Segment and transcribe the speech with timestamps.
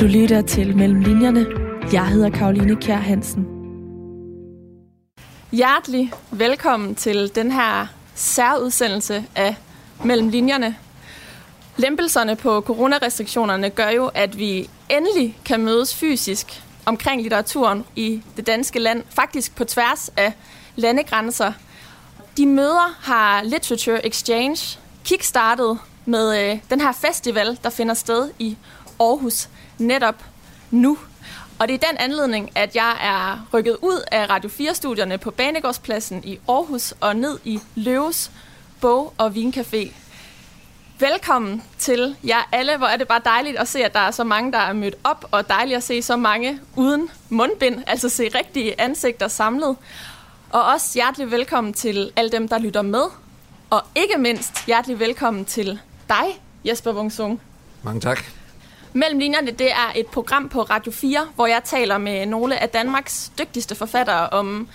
[0.00, 1.46] Du lytter til Mellem Linjerne.
[1.92, 3.46] Jeg hedder Karoline Kjær Hansen.
[5.52, 9.56] Hjertelig velkommen til den her særudsendelse af
[10.04, 10.76] Mellem Linjerne.
[11.76, 18.46] Lempelserne på coronarestriktionerne gør jo, at vi endelig kan mødes fysisk omkring litteraturen i det
[18.46, 20.32] danske land, faktisk på tværs af
[20.76, 21.52] landegrænser.
[22.36, 28.56] De møder har Literature Exchange kickstartet med øh, den her festival, der finder sted i
[29.00, 30.24] Aarhus netop
[30.70, 30.98] nu.
[31.58, 36.24] Og det er den anledning, at jeg er rykket ud af Radio 4-studierne på Banegårdspladsen
[36.24, 38.30] i Aarhus og ned i Løves
[38.80, 39.92] Bog- og Vincafé.
[40.98, 42.76] Velkommen til jer alle.
[42.76, 44.94] Hvor er det bare dejligt at se, at der er så mange, der er mødt
[45.04, 49.76] op, og dejligt at se så mange uden mundbind, altså se rigtige ansigter samlet.
[50.50, 53.02] Og også hjertelig velkommen til alle dem, der lytter med.
[53.70, 57.40] Og ikke mindst hjertelig velkommen til dig, Jesper Wungsung.
[57.82, 58.37] Mange tak.
[58.92, 62.68] Mellem linjerne, det er et program på Radio 4, hvor jeg taler med nogle af
[62.68, 64.68] Danmarks dygtigste forfattere om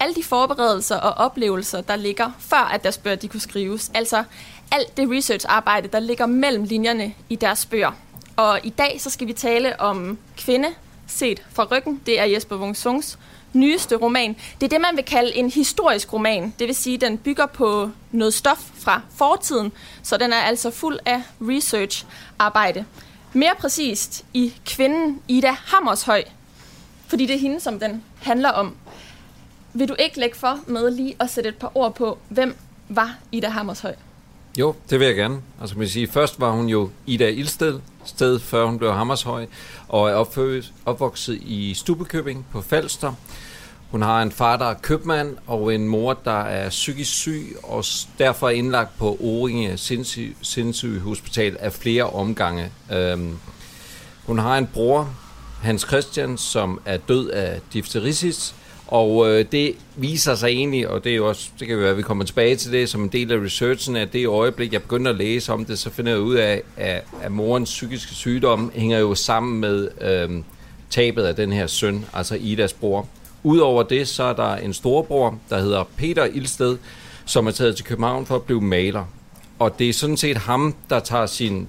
[0.00, 3.90] alle de forberedelser og oplevelser, der ligger, før at deres bøger de kunne skrives.
[3.94, 4.24] Altså
[4.72, 7.92] alt det research-arbejde, der ligger mellem linjerne i deres bøger.
[8.36, 10.68] Og i dag så skal vi tale om kvinde
[11.06, 12.00] set fra ryggen.
[12.06, 13.18] Det er Jesper Wungsungs
[13.52, 14.36] nyeste roman.
[14.60, 16.54] Det er det, man vil kalde en historisk roman.
[16.58, 20.70] Det vil sige, at den bygger på noget stof fra fortiden, så den er altså
[20.70, 22.84] fuld af research-arbejde.
[23.32, 26.24] Mere præcist i kvinden Ida Hammershøj,
[27.06, 28.76] fordi det er hende, som den handler om.
[29.72, 32.56] Vil du ikke lægge for med lige at sætte et par ord på, hvem
[32.88, 33.94] var Ida Hammershøj?
[34.58, 35.42] Jo, det vil jeg gerne.
[35.60, 39.46] Altså, man sige, først var hun jo Ida Ildsted, sted før hun blev Hammershøj,
[39.88, 43.12] og er opfødt, opvokset i Stubekøbing på Falster.
[43.90, 47.84] Hun har en far, der er købmand, og en mor, der er psykisk syg, og
[48.18, 52.70] derfor er indlagt på Oringe sindssyge, sindssyg Hospital af flere omgange.
[52.92, 53.38] Øhm,
[54.26, 55.14] hun har en bror,
[55.62, 58.54] Hans Christian, som er død af difterisis,
[58.86, 61.90] og øh, det viser sig egentlig, og det er jo også, det kan jo være,
[61.90, 64.82] at vi kommer tilbage til det som en del af researchen, at det øjeblik, jeg
[64.82, 68.72] begynder at læse om det, så finder jeg ud af, at, at morens psykiske sygdom
[68.74, 70.42] hænger jo sammen med øh,
[70.90, 73.06] tabet af den her søn, altså Idas bror.
[73.48, 76.78] Udover det, så er der en storebror, der hedder Peter Ilsted,
[77.24, 79.04] som er taget til København for at blive maler.
[79.58, 81.68] Og det er sådan set ham, der tager sin,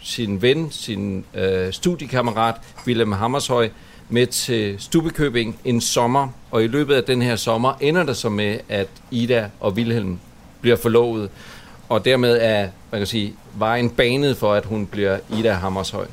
[0.00, 2.54] sin ven, sin øh, studiekammerat,
[2.86, 3.70] Willem Hammershøj,
[4.08, 8.28] med til Stubekøbing en sommer, og i løbet af den her sommer ender det så
[8.28, 10.18] med, at Ida og Wilhelm
[10.60, 11.30] bliver forlovet,
[11.88, 16.06] og dermed er, man kan sige, vejen banet for, at hun bliver Ida Hammershøj.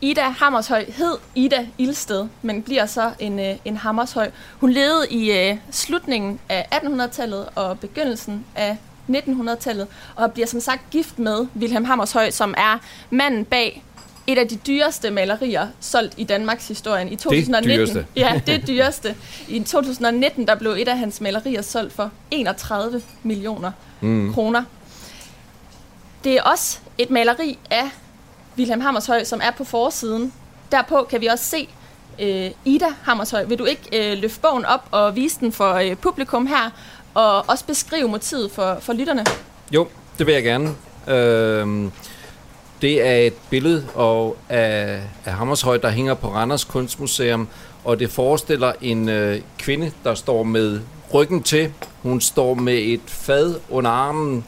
[0.00, 4.30] Ida Hammershøj hed Ida Ilsted, men bliver så en, øh, en Hammershøj.
[4.60, 8.76] Hun levede i uh, slutningen af 1800-tallet og begyndelsen af
[9.10, 12.78] 1900-tallet, og bliver som sagt gift med Wilhelm Hammershøj, som er
[13.10, 13.84] manden bag
[14.26, 17.70] et af de dyreste malerier solgt i Danmarks historie i 2019.
[17.70, 18.06] Det dyreste.
[18.16, 19.14] Ja, det dyreste.
[19.48, 24.32] I 2019 der blev et af hans malerier solgt for 31 millioner mm.
[24.34, 24.62] kroner.
[26.24, 27.90] Det er også et maleri af
[28.58, 30.32] Wilhelm Hammershøj, som er på forsiden.
[30.72, 31.68] Derpå kan vi også se
[32.20, 33.44] øh, Ida Hammershøj.
[33.44, 36.70] Vil du ikke øh, løfte bogen op og vise den for øh, publikum her,
[37.14, 39.24] og også beskrive motivet for, for lytterne?
[39.72, 40.74] Jo, det vil jeg gerne.
[41.08, 41.90] Øh,
[42.82, 47.48] det er et billede af, af, af Hammershøj, der hænger på Randers Kunstmuseum,
[47.84, 50.80] og det forestiller en øh, kvinde, der står med
[51.14, 51.72] ryggen til.
[52.02, 54.44] Hun står med et fad under armen.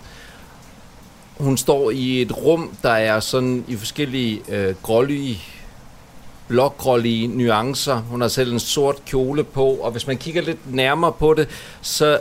[1.43, 5.43] Hun står i et rum, der er sådan i forskellige øh, grålige,
[6.49, 7.97] blågrålige nuancer.
[7.97, 11.49] Hun har selv en sort kjole på, og hvis man kigger lidt nærmere på det,
[11.81, 12.19] så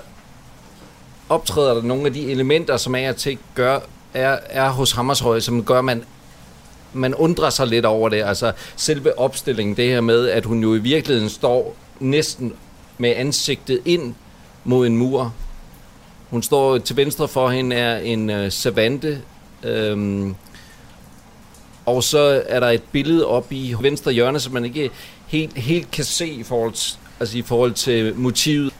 [1.29, 3.79] optræder der nogle af de elementer, som er til gør
[4.13, 6.03] er, er hos Hammershøj, som gør, at man,
[6.93, 8.23] man undrer sig lidt over det.
[8.23, 12.53] Altså selve opstillingen, det her med, at hun jo i virkeligheden står næsten
[12.97, 14.15] med ansigtet ind
[14.63, 15.33] mod en mur.
[16.31, 19.21] Hun står til venstre for hende er en øh, savante,
[19.63, 20.35] øhm,
[21.85, 24.89] og så er der et billede op i venstre hjørne, som man ikke
[25.27, 28.73] helt, helt kan se i forhold, til, altså i forhold til motivet.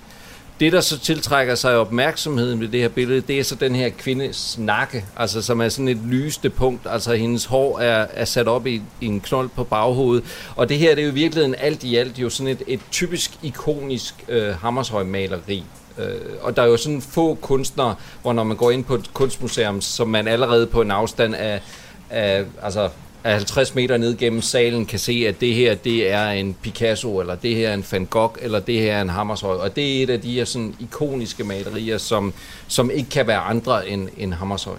[0.60, 3.90] Det, der så tiltrækker sig opmærksomheden ved det her billede, det er så den her
[3.90, 6.82] kvindes nakke, altså som er sådan et lysende punkt.
[6.90, 10.24] Altså hendes hår er, er sat op i, i en knold på baghovedet.
[10.56, 12.80] Og det her, det er jo i virkeligheden alt i alt jo sådan et, et
[12.92, 15.64] typisk ikonisk øh, Hammershøj-maleri.
[16.02, 19.14] Øh, og der er jo sådan få kunstnere, hvor når man går ind på et
[19.14, 21.62] kunstmuseum, som man allerede på en afstand af,
[22.10, 22.90] af altså
[23.24, 27.20] af 50 meter ned gennem salen kan se, at det her det er en Picasso,
[27.20, 29.50] eller det her er en Van Gogh, eller det her er en Hammershøi.
[29.50, 32.34] Og det er et af de her sådan ikoniske malerier, som,
[32.68, 34.74] som ikke kan være andre end, end Hammershøi.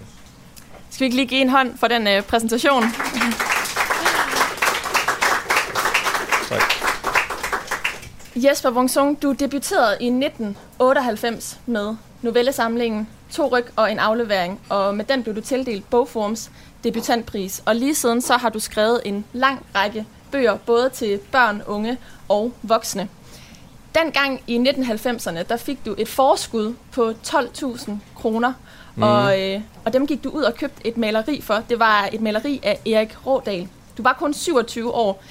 [0.89, 2.83] Skal vi ikke lige give en hånd for den øh, præsentation?
[8.35, 15.05] Jesper Wungsung, du debuterede i 1998 med novellesamlingen To ryg og en aflevering, og med
[15.05, 16.51] den blev du tildelt Bogforums
[16.83, 17.63] debutantpris.
[17.65, 21.97] Og lige siden så har du skrevet en lang række bøger, både til børn, unge
[22.29, 23.09] og voksne.
[23.95, 28.53] Dengang i 1990'erne, der fik du et forskud på 12.000 kroner,
[28.95, 29.03] mm.
[29.03, 31.63] og, øh, og dem gik du ud og købte et maleri for.
[31.69, 33.67] Det var et maleri af Erik Rådal.
[33.97, 35.23] Du var kun 27 år.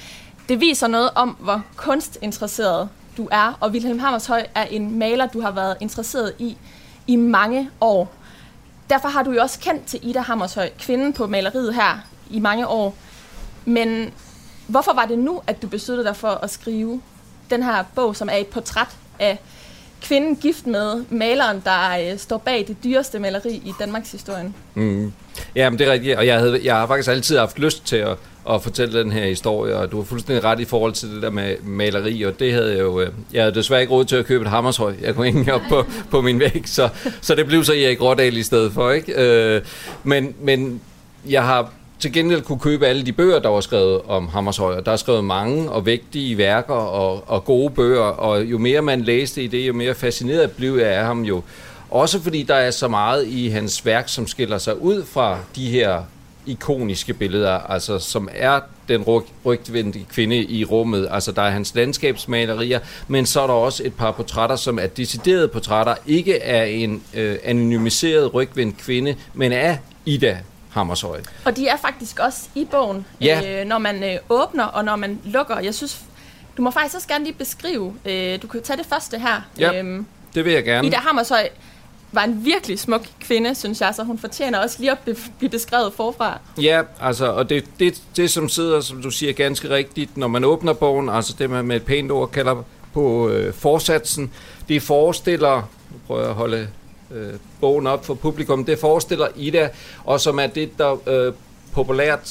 [0.49, 5.41] Det viser noget om, hvor kunstinteresseret du er, og Wilhelm Hammershøj er en maler, du
[5.41, 6.57] har været interesseret i
[7.07, 8.13] i mange år.
[8.89, 11.99] Derfor har du jo også kendt til Ida Hammershøj, kvinden på maleriet her,
[12.29, 12.95] i mange år.
[13.65, 14.13] Men
[14.67, 17.01] hvorfor var det nu, at du besluttede dig for at skrive
[17.49, 18.87] den her bog, som er et portræt
[19.19, 19.39] af
[20.01, 24.53] kvinden gift med maleren, der øh, står bag det dyreste maleri i Danmarks historie?
[24.73, 25.13] Mm.
[25.55, 27.95] Ja, men det er rigtigt, og jeg, havde, jeg har faktisk altid haft lyst til
[27.95, 28.17] at,
[28.49, 31.29] at fortælle den her historie, og du har fuldstændig ret i forhold til det der
[31.29, 34.25] med maleri, og det havde jeg jo, øh, jeg havde desværre ikke råd til at
[34.25, 36.89] købe et hammershøj, jeg kunne ikke op på, på min væg, så,
[37.21, 39.13] så det blev så Erik Rådal i stedet for, ikke?
[39.17, 39.61] Øh,
[40.03, 40.81] men, men
[41.29, 44.81] jeg har til gengæld kunne købe alle de bøger, der var skrevet om Hammershøj.
[44.81, 49.01] Der er skrevet mange og vigtige værker og, og gode bøger, og jo mere man
[49.01, 51.43] læste i det, jo mere fascineret blev jeg af ham jo.
[51.89, 55.69] Også fordi der er så meget i hans værk, som skiller sig ud fra de
[55.69, 56.03] her
[56.45, 61.07] ikoniske billeder, altså som er den ryg, rygtvendte kvinde i rummet.
[61.11, 64.87] Altså der er hans landskabsmalerier, men så er der også et par portrætter, som er
[64.87, 70.37] deciderede portrætter, ikke er en øh, anonymiseret rygvendt kvinde, men er Ida
[70.69, 71.21] Hammershøj.
[71.45, 73.61] Og de er faktisk også i bogen, ja.
[73.61, 75.59] øh, når man øh, åbner og når man lukker.
[75.59, 75.99] Jeg synes,
[76.57, 79.41] du må faktisk også gerne lige beskrive, øh, du kan tage det første her.
[79.59, 80.05] Ja, øhm,
[80.35, 80.87] det vil jeg gerne.
[80.87, 81.49] Ida Hammershøj
[82.13, 84.97] var en virkelig smuk kvinde, synes jeg, så hun fortjener også lige at
[85.37, 86.39] blive beskrevet forfra.
[86.61, 90.43] Ja, altså, og det, det, det som sidder, som du siger, ganske rigtigt, når man
[90.43, 92.63] åbner bogen, altså det man med et pænt ord kalder
[92.93, 94.31] på øh, forsatsen,
[94.69, 96.67] det forestiller, nu prøver jeg at holde
[97.11, 99.69] øh, bogen op for publikum, det forestiller Ida,
[100.03, 101.33] og som er det, der øh,
[101.71, 102.27] populært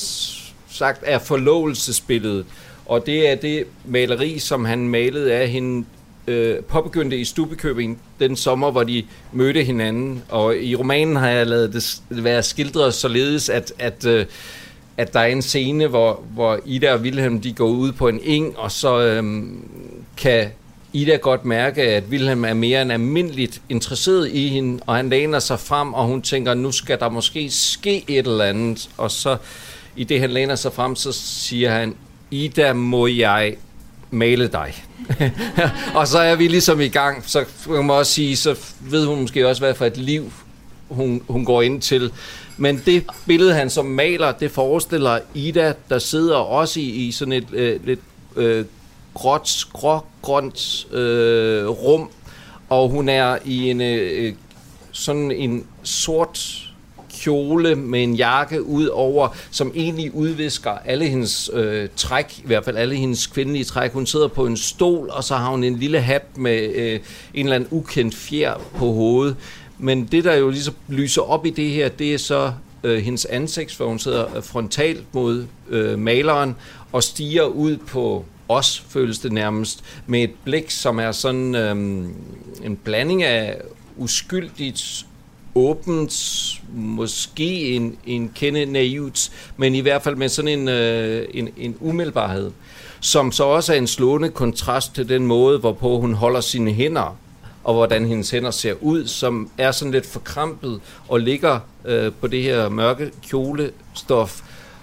[0.70, 2.46] sagt er forlovelsesbilledet.
[2.86, 5.86] Og det er det maleri, som han malede af hende
[6.26, 10.22] øh, påbegyndte i Stubekøbing den sommer, hvor de mødte hinanden.
[10.28, 14.26] Og i romanen har jeg lavet det være skildret således, at, at, øh,
[14.96, 18.20] at der er en scene, hvor, hvor Ida og Wilhelm de går ud på en
[18.22, 19.44] eng, og så øh,
[20.16, 20.48] kan
[20.92, 25.38] Ida godt mærke, at Wilhelm er mere end almindeligt interesseret i hende, og han læner
[25.38, 28.90] sig frem, og hun tænker, nu skal der måske ske et eller andet.
[28.96, 29.36] Og så
[29.96, 31.94] i det, han læner sig frem, så siger han,
[32.30, 33.56] Ida, må jeg
[34.12, 34.74] male dig?
[35.98, 39.20] og så er vi ligesom i gang, så kan man også sige, så ved hun
[39.20, 40.32] måske også, hvad for et liv
[40.88, 42.12] hun, hun går ind til.
[42.56, 47.32] Men det billede, han som maler, det forestiller Ida, der sidder også i, i sådan
[47.32, 48.00] et øh, lidt
[48.36, 48.64] øh,
[49.14, 52.10] gråt, grå, grønt øh, rum,
[52.68, 54.34] og hun er i en øh, øh
[54.94, 56.71] sådan en sort
[57.22, 62.64] kjole med en jakke ud over, som egentlig udvisker alle hendes øh, træk, i hvert
[62.64, 63.92] fald alle hendes kvindelige træk.
[63.92, 67.00] Hun sidder på en stol, og så har hun en lille hat med øh,
[67.34, 69.36] en eller anden ukendt fjer på hovedet.
[69.78, 72.52] Men det, der jo ligesom lyser op i det her, det er så
[72.84, 76.56] øh, hendes ansigt, for hun sidder øh, frontalt mod øh, maleren
[76.92, 81.76] og stiger ud på os, føles det nærmest, med et blik, som er sådan øh,
[82.64, 83.60] en blanding af
[83.96, 85.06] uskyldigt,
[85.54, 86.12] åbent,
[86.74, 91.76] måske en, en kende naivt, men i hvert fald med sådan en, øh, en, en
[91.80, 92.50] umiddelbarhed,
[93.00, 97.16] som så også er en slående kontrast til den måde, hvorpå hun holder sine hænder,
[97.64, 102.26] og hvordan hendes hænder ser ud, som er sådan lidt forkrampet og ligger øh, på
[102.26, 104.40] det her mørke kjolestof,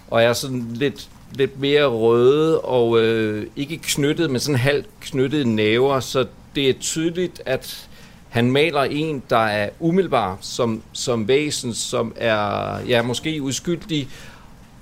[0.07, 5.55] og er sådan lidt lidt mere røde og øh, ikke knyttet, men sådan halvt knyttede
[5.55, 7.88] næver, så det er tydeligt, at
[8.29, 14.07] han maler en, der er umiddelbar som, som væsen, som er ja, måske uskyldig,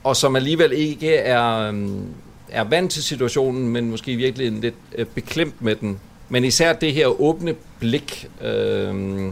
[0.03, 2.05] og som alligevel ikke er, øhm,
[2.49, 5.99] er vant til situationen, men måske virkelig lidt øh, beklemt med den.
[6.29, 9.31] Men især det her åbne blik, øh,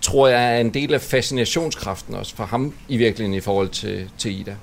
[0.00, 4.10] tror jeg er en del af fascinationskraften også for ham i virkeligheden i forhold til,
[4.18, 4.56] til Ida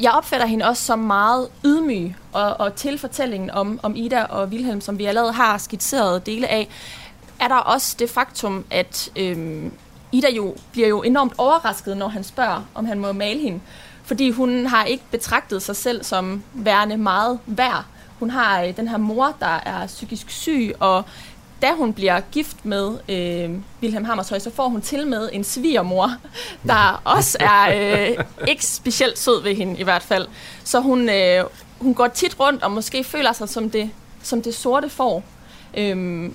[0.00, 4.48] jeg opfatter hende også som meget ydmyg, og, og til fortællingen om, om Ida og
[4.48, 6.68] Wilhelm, som vi allerede har skitseret dele af,
[7.40, 9.72] er der også det faktum, at øhm,
[10.12, 13.60] Ida jo bliver jo enormt overrasket, når han spørger, om han må male hende.
[14.04, 17.84] Fordi hun har ikke betragtet sig selv som værende meget værd.
[18.18, 21.04] Hun har øh, den her mor, der er psykisk syg, og
[21.62, 23.50] da hun bliver gift med øh,
[23.82, 26.12] Wilhelm Hammershøj, så får hun til med en svigermor,
[26.66, 30.26] der også er øh, ikke specielt sød ved hende i hvert fald.
[30.64, 31.44] Så hun, øh,
[31.78, 33.90] hun går tit rundt og måske føler sig som det
[34.22, 35.24] som det sorte får.
[35.78, 36.34] Øhm,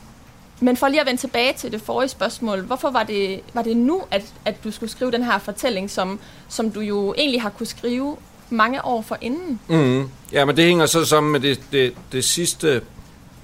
[0.60, 3.78] men for lige at vende tilbage til det forrige spørgsmål, hvorfor var det, var det
[3.78, 7.50] nu, at, at du skulle skrive den her fortælling, som, som du jo egentlig har
[7.50, 8.18] kunne skrive
[8.50, 9.60] mange år for inden?
[9.68, 10.10] Mm.
[10.32, 12.82] Ja, men det hænger så sammen med det, det, det sidste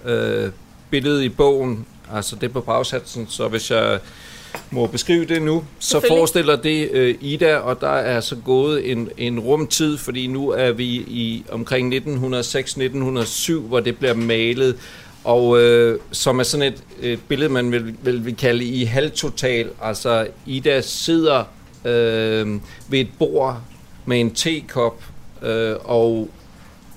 [0.06, 0.52] øh,
[0.92, 4.00] billede i bogen, altså det på bagsatsen, så hvis jeg
[4.72, 9.10] må beskrive det nu, så forestiller det øh, Ida, og der er så gået en,
[9.18, 14.76] en rumtid, fordi nu er vi i omkring 1906-1907, hvor det bliver malet,
[15.24, 19.70] og øh, som er sådan et, et billede, man vil, vil, vil kalde i halvtotal.
[19.82, 21.44] Altså, Ida sidder
[21.86, 23.62] øh, ved et bord
[24.06, 25.04] med en tekop,
[25.42, 26.30] øh, og,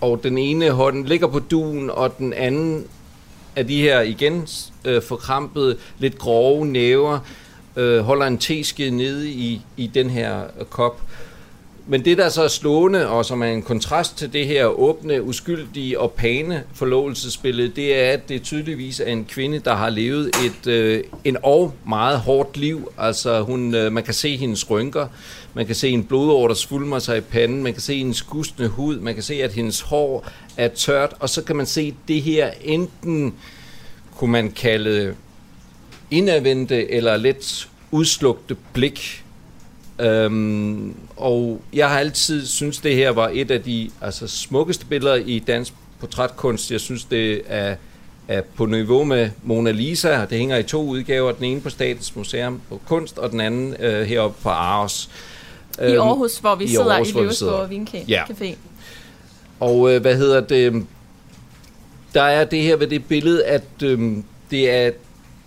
[0.01, 2.87] og den ene hånd ligger på duen, og den anden
[3.57, 4.49] af de her igen
[4.85, 7.19] øh, forkrampede, lidt grove næver,
[7.77, 11.01] øh, holder en teske nede i, i den her øh, kop.
[11.87, 15.23] Men det, der så er slående, og som er en kontrast til det her åbne,
[15.23, 20.31] uskyldige og pæne forlovelsesbillede, det er, at det tydeligvis er en kvinde, der har levet
[20.47, 22.93] et øh, en og meget hårdt liv.
[22.99, 25.07] Altså, hun, øh, man kan se hendes rynker,
[25.55, 28.69] man kan se en blodår, der svulmer sig i panden, man kan se en skustende
[28.69, 32.23] hud, man kan se, at hendes hår er tørt, og så kan man se det
[32.23, 33.35] her enten,
[34.17, 35.15] kunne man kalde
[36.11, 39.25] indadvendte eller let udslugte blik,
[39.99, 45.15] Øhm, og jeg har altid synes det her var et af de altså, smukkeste billeder
[45.15, 46.71] i dansk portrætkunst.
[46.71, 47.77] Jeg synes, det er,
[48.29, 50.25] er på niveau med Mona Lisa.
[50.25, 51.33] Det hænger i to udgaver.
[51.33, 55.09] Den ene på Statens Museum på Kunst, og den anden øh, heroppe på Aarhus.
[55.79, 58.05] I øhm, Aarhus, hvor vi sidder Aarhus, i Løvesborg Vincafé.
[58.09, 58.23] Ja.
[59.61, 60.87] Og øh, hvad hedder det?
[62.15, 64.17] Der er det her ved det billede, at øh,
[64.51, 64.91] det er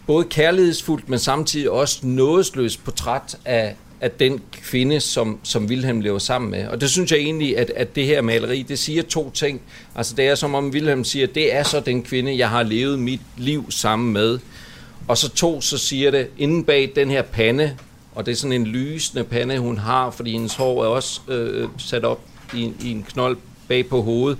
[0.07, 6.19] både kærlighedsfuldt, men samtidig også nådesløst portræt af, af den kvinde, som, som Wilhelm lever
[6.19, 6.67] sammen med.
[6.67, 9.61] Og det synes jeg egentlig, at, at det her maleri, det siger to ting.
[9.95, 12.99] Altså det er som om Wilhelm siger, det er så den kvinde, jeg har levet
[12.99, 14.39] mit liv sammen med.
[15.07, 17.77] Og så to, så siger det, inden bag den her pande,
[18.17, 21.69] og det er sådan en lysende pande, hun har, fordi hendes hår er også øh,
[21.77, 22.19] sat op
[22.53, 24.39] i, i en knold bag på hovedet.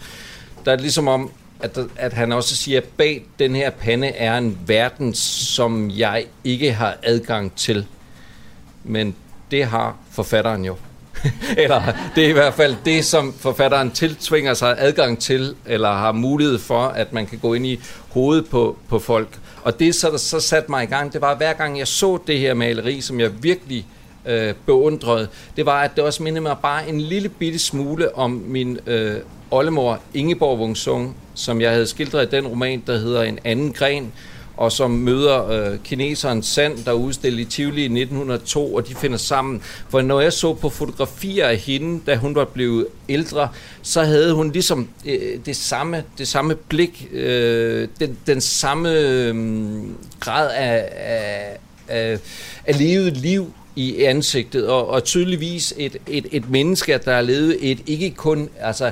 [0.66, 4.38] Der er ligesom om, at, at han også siger, at bag den her pande er
[4.38, 7.86] en verden, som jeg ikke har adgang til.
[8.84, 9.16] Men
[9.52, 10.76] det har forfatteren jo.
[11.58, 11.82] eller
[12.16, 16.60] det er i hvert fald det, som forfatteren tiltvinger sig adgang til, eller har mulighed
[16.60, 17.80] for, at man kan gå ind i
[18.10, 19.40] hovedet på, på folk.
[19.68, 22.20] Og det, så, der så satte mig i gang, det var, hver gang jeg så
[22.28, 23.86] det her maleri, som jeg virkelig
[24.26, 28.32] øh, beundrede, det var, at det også mindede mig bare en lille bitte smule om
[28.32, 29.16] min øh,
[29.52, 34.14] oldemor Ingeborg Wungsung, som jeg havde skildret i den roman, der hedder En anden gren,
[34.58, 39.18] og som møder øh, kineseren Sand, der udstillede i Tivoli i 1902, og de finder
[39.18, 39.62] sammen.
[39.90, 43.50] For når jeg så på fotografier af hende, da hun var blevet ældre,
[43.82, 49.36] så havde hun ligesom øh, det, samme, det samme blik, øh, den, den samme øh,
[50.20, 52.20] grad af, af, af,
[52.66, 57.72] af levet liv i ansigtet, og, og tydeligvis et, et, et menneske, der har levet
[57.72, 58.92] et ikke kun altså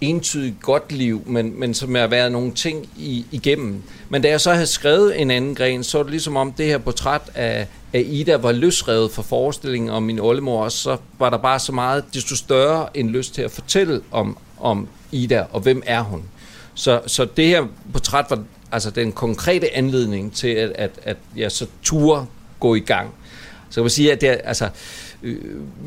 [0.00, 3.82] entydigt godt liv, men, men som har været nogle ting i, igennem.
[4.08, 6.66] Men da jeg så havde skrevet en anden gren, så var det ligesom om det
[6.66, 11.30] her portræt af, af Ida var løsrevet fra forestillingen om min oldemor, og så var
[11.30, 15.60] der bare så meget, desto større en lyst til at fortælle om, om Ida, og
[15.60, 16.22] hvem er hun.
[16.74, 21.52] Så, så det her portræt var altså den konkrete anledning til, at, at, at jeg
[21.52, 22.26] så turde
[22.60, 23.10] gå i gang.
[23.70, 24.68] Så kan man sige, at det, altså,
[25.24, 25.36] øh,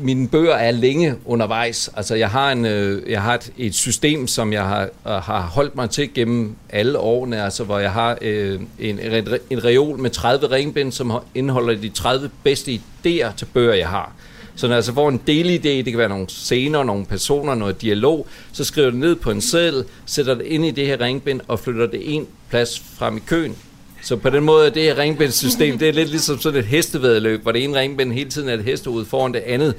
[0.00, 1.90] mine bøger er længe undervejs.
[1.96, 5.40] Altså, jeg har, en, øh, jeg har et, et system, som jeg har, øh, har
[5.40, 9.98] holdt mig til gennem alle årene, altså, hvor jeg har øh, en, en, en reol
[9.98, 14.12] med 30 ringbind, som indeholder de 30 bedste idéer til bøger, jeg har.
[14.56, 17.82] Så når jeg så får en delidé, det kan være nogle scener, nogle personer, noget
[17.82, 21.40] dialog, så skriver det ned på en seddel, sætter det ind i det her ringbind
[21.48, 23.56] og flytter det en plads frem i køen.
[24.02, 27.52] Så på den måde, det her ringbindssystem, det er lidt ligesom sådan et hestevedløb, hvor
[27.52, 29.74] det ene ringbind hele tiden er et hestehoved foran det andet.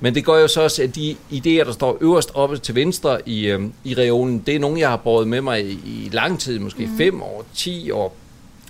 [0.00, 3.28] Men det gør jo så også, at de idéer, der står øverst oppe til venstre
[3.28, 6.40] i, øh, i reolen, det er nogle, jeg har båret med mig i, i lang
[6.40, 7.22] tid, måske 5 mm.
[7.22, 8.16] år, 10 år,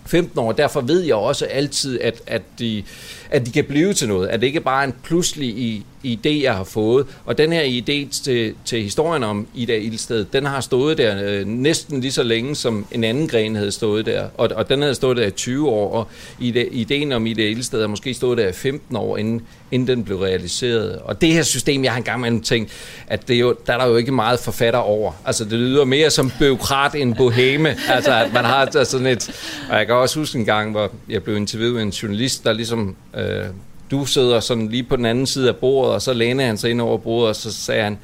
[0.07, 0.53] 15 år.
[0.53, 2.83] Derfor ved jeg også altid, at, at, de,
[3.31, 4.29] at de kan blive til noget.
[4.29, 7.07] At det ikke bare er en pludselig idé, jeg har fået.
[7.25, 11.47] Og den her idé til, til historien om Ida Ildsted, den har stået der øh,
[11.47, 14.29] næsten lige så længe, som en anden gren havde stået der.
[14.39, 16.09] Og, og den havde stået der i 20 år, og
[16.41, 20.19] ideen om Ida Ildsted har måske stået der i 15 år, inden, inden den blev
[20.19, 20.99] realiseret.
[20.99, 22.71] Og det her system, jeg har engang med tænkt,
[23.07, 25.13] at det er jo, der er der jo ikke meget forfatter over.
[25.25, 27.77] Altså, det lyder mere som byråkrat end boheme.
[27.89, 29.31] Altså, at man har altså sådan et...
[29.71, 32.53] Og jeg kan også huske en gang, hvor jeg blev interviewet af en journalist, der
[32.53, 32.97] ligesom...
[33.17, 33.45] Øh,
[33.91, 36.71] du sidder sådan lige på den anden side af bordet, og så lænede han sig
[36.71, 37.99] ind over bordet, og så sagde han,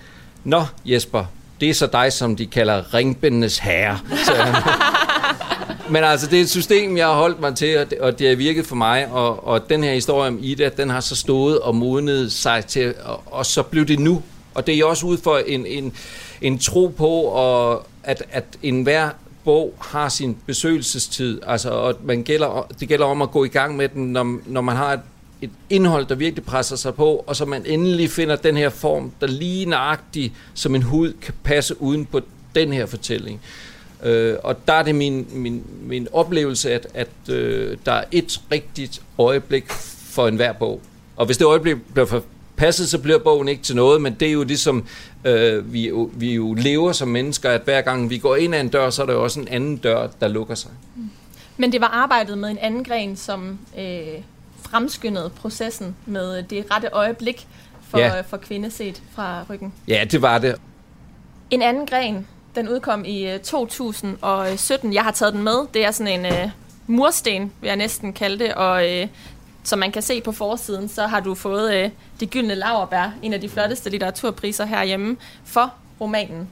[0.45, 1.25] Nå Jesper,
[1.61, 3.99] det er så dig, som de kalder ringbindenes herre.
[5.93, 8.29] men altså, det er et system, jeg har holdt mig til, og det, og det
[8.29, 11.59] har virket for mig, og, og den her historie om Ida, den har så stået
[11.59, 14.23] og modnet sig til, og, og så blev det nu.
[14.55, 15.93] Og det er også ud for en, en,
[16.41, 19.09] en tro på, og at, at enhver
[19.45, 23.77] bog har sin besøgelsestid, altså, og man gælder, det gælder om at gå i gang
[23.77, 25.01] med den, når, når man har et,
[25.43, 29.13] et indhold, der virkelig presser sig på, og så man endelig finder den her form,
[29.21, 32.21] der lige nøjagtigt som en hud kan passe uden på
[32.55, 33.41] den her fortælling.
[34.03, 38.41] Øh, og der er det min, min, min oplevelse, at, at øh, der er et
[38.53, 39.71] rigtigt øjeblik
[40.13, 40.81] for enhver bog.
[41.17, 42.23] Og hvis det øjeblik bliver for
[42.57, 44.87] passet, så bliver bogen ikke til noget, men det er jo ligesom,
[45.25, 48.61] øh, vi, jo, vi jo lever som mennesker, at hver gang vi går ind ad
[48.61, 50.71] en dør, så er der jo også en anden dør, der lukker sig.
[51.57, 54.03] Men det var arbejdet med en anden gren, som øh,
[54.63, 57.47] fremskyndede processen med det rette øjeblik
[57.89, 58.21] for, ja.
[58.21, 59.73] for kvinde set fra ryggen.
[59.89, 60.55] Ja, det var det.
[61.51, 64.89] En anden gren, den udkom i 2017.
[64.89, 65.67] Øh, jeg har taget den med.
[65.75, 66.51] Det er sådan en øh,
[66.87, 68.55] mursten, vil jeg næsten kalde det.
[68.55, 69.07] Og øh,
[69.65, 71.91] som man kan se på forsiden, så har du fået øh,
[72.21, 76.49] Det Gyldne Laverbær, en af de flotteste litteraturpriser herhjemme, for romanen.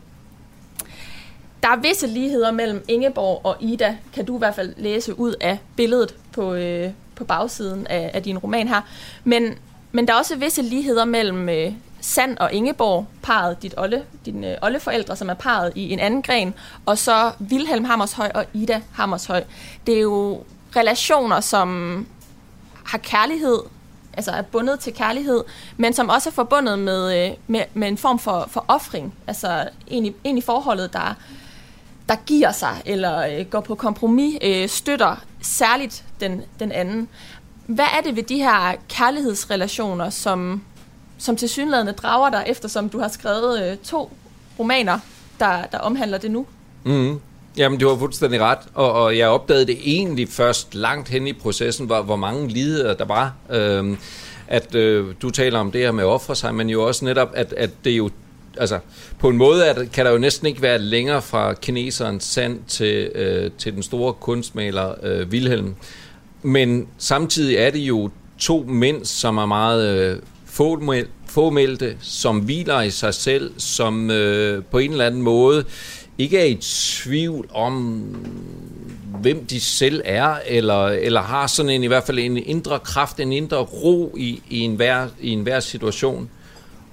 [1.62, 5.35] Der er visse ligheder mellem Ingeborg og Ida, kan du i hvert fald læse ud
[5.40, 8.81] af billedet på, øh, på bagsiden af, af din roman her.
[9.25, 9.55] Men,
[9.93, 14.50] men der er også visse ligheder mellem øh, Sand og Ingeborg, parret, dit olle, dine
[14.50, 16.55] øh, oldeforældre, som er parret i en anden gren,
[16.87, 19.45] og så Vilhelm Hammershøj og Ida Hammershøj.
[19.87, 20.45] Det er jo
[20.76, 22.07] relationer, som
[22.85, 23.59] har kærlighed,
[24.13, 25.45] altså er bundet til kærlighed,
[25.77, 29.15] men som også er forbundet med, øh, med, med en form for, for offring.
[29.27, 31.15] Altså en i, en i forholdet, der,
[32.09, 37.09] der giver sig, eller øh, går på kompromis, øh, støtter særligt den, den anden.
[37.67, 40.63] Hvad er det ved de her kærlighedsrelationer, som,
[41.19, 44.13] som til synlædende drager dig, eftersom du har skrevet øh, to
[44.59, 44.99] romaner,
[45.41, 46.47] der, der omhandler det nu?
[46.85, 47.21] Mm.
[47.56, 51.32] Jamen, du har fuldstændig ret, og, og jeg opdagede det egentlig først langt hen i
[51.32, 53.34] processen, hvor, hvor mange lider der var.
[53.50, 53.99] Øhm,
[54.49, 57.28] at øh, du taler om det her med at ofre sig, men jo også netop,
[57.34, 58.10] at, at det jo
[58.58, 58.78] altså,
[59.19, 63.10] på en måde at, kan der jo næsten ikke være længere fra kineserens sand til,
[63.15, 65.75] øh, til den store kunstmaler øh, Wilhelm.
[66.43, 70.17] Men samtidig er det jo to mænd, som er meget øh,
[71.26, 75.65] fåmælte, som hviler i sig selv, som øh, på en eller anden måde
[76.21, 78.02] ikke er i tvivl om,
[79.21, 83.21] hvem de selv er, eller, eller har sådan en i hvert fald en indre kraft,
[83.21, 86.30] en indre ro i, i, enhver, i enhver situation.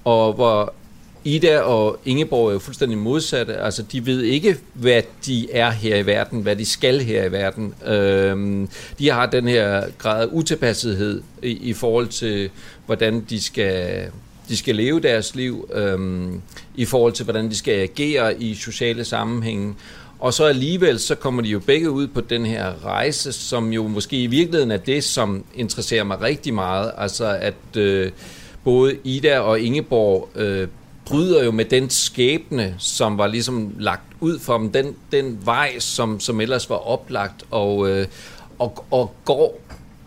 [0.04, 0.74] Og hvor
[1.24, 3.56] Ida og Ingeborg er jo fuldstændig modsatte.
[3.56, 7.32] Altså, de ved ikke, hvad de er her i verden, hvad de skal her i
[7.32, 7.74] verden.
[7.86, 12.50] Øhm, de har den her grad af utilpassethed i, i forhold til,
[12.86, 14.04] hvordan de skal
[14.48, 16.40] de skal leve deres liv, øhm,
[16.74, 19.74] i forhold til, hvordan de skal agere i sociale sammenhænge.
[20.18, 23.86] Og så alligevel, så kommer de jo begge ud på den her rejse, som jo
[23.86, 26.92] måske i virkeligheden er det, som interesserer mig rigtig meget.
[26.98, 28.10] Altså at øh,
[28.64, 30.68] både Ida og Ingeborg øh,
[31.04, 35.78] bryder jo med den skæbne, som var ligesom lagt ud for dem, den, den vej,
[35.78, 38.06] som, som ellers var oplagt, og, øh,
[38.58, 39.60] og, og går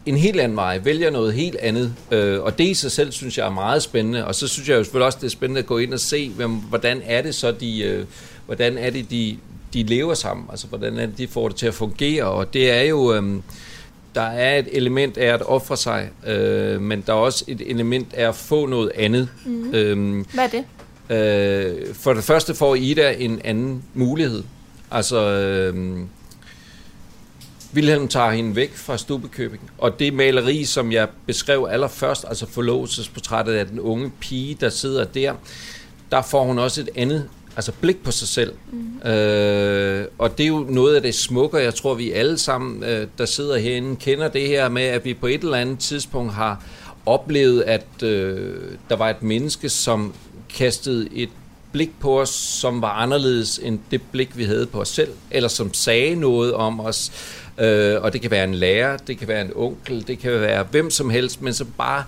[0.06, 3.38] en helt anden vej, vælger noget helt andet, øh, og det i sig selv synes
[3.38, 5.66] jeg er meget spændende, og så synes jeg jo selvfølgelig også, det er spændende at
[5.66, 8.06] gå ind og se, hvem, hvordan er det så, de, øh,
[8.46, 9.38] hvordan er det, de,
[9.74, 12.72] de lever sammen, altså hvordan er det, de får det til at fungere, og det
[12.72, 13.24] er jo, øh,
[14.16, 18.14] der er et element af at ofre sig, øh, men der er også et element
[18.14, 19.30] af at få noget andet.
[19.46, 19.74] Mm.
[19.74, 20.66] Øh, Hvad er det?
[21.10, 24.44] Øh, for det første får Ida en anden mulighed.
[24.92, 26.00] Altså, øh,
[27.74, 33.54] Wilhelm tager hende væk fra Stubekøbing, og det maleri, som jeg beskrev allerførst, altså forlovelsesportrættet
[33.54, 35.34] af den unge pige, der sidder der,
[36.12, 38.54] der får hun også et andet altså blik på sig selv.
[38.72, 39.10] Mm.
[39.10, 43.08] Øh, og det er jo noget af det smukke, jeg tror, vi alle sammen, øh,
[43.18, 46.64] der sidder herinde, kender det her med, at vi på et eller andet tidspunkt har
[47.06, 48.56] oplevet, at øh,
[48.90, 50.14] der var et menneske, som
[50.50, 51.30] kastede et
[51.72, 55.50] blik på os, som var anderledes end det blik, vi havde på os selv, eller
[55.50, 57.12] som sagde noget om os,
[57.58, 60.64] Øh, og det kan være en lærer, det kan være en onkel, det kan være
[60.72, 62.04] hvem som helst, men så bare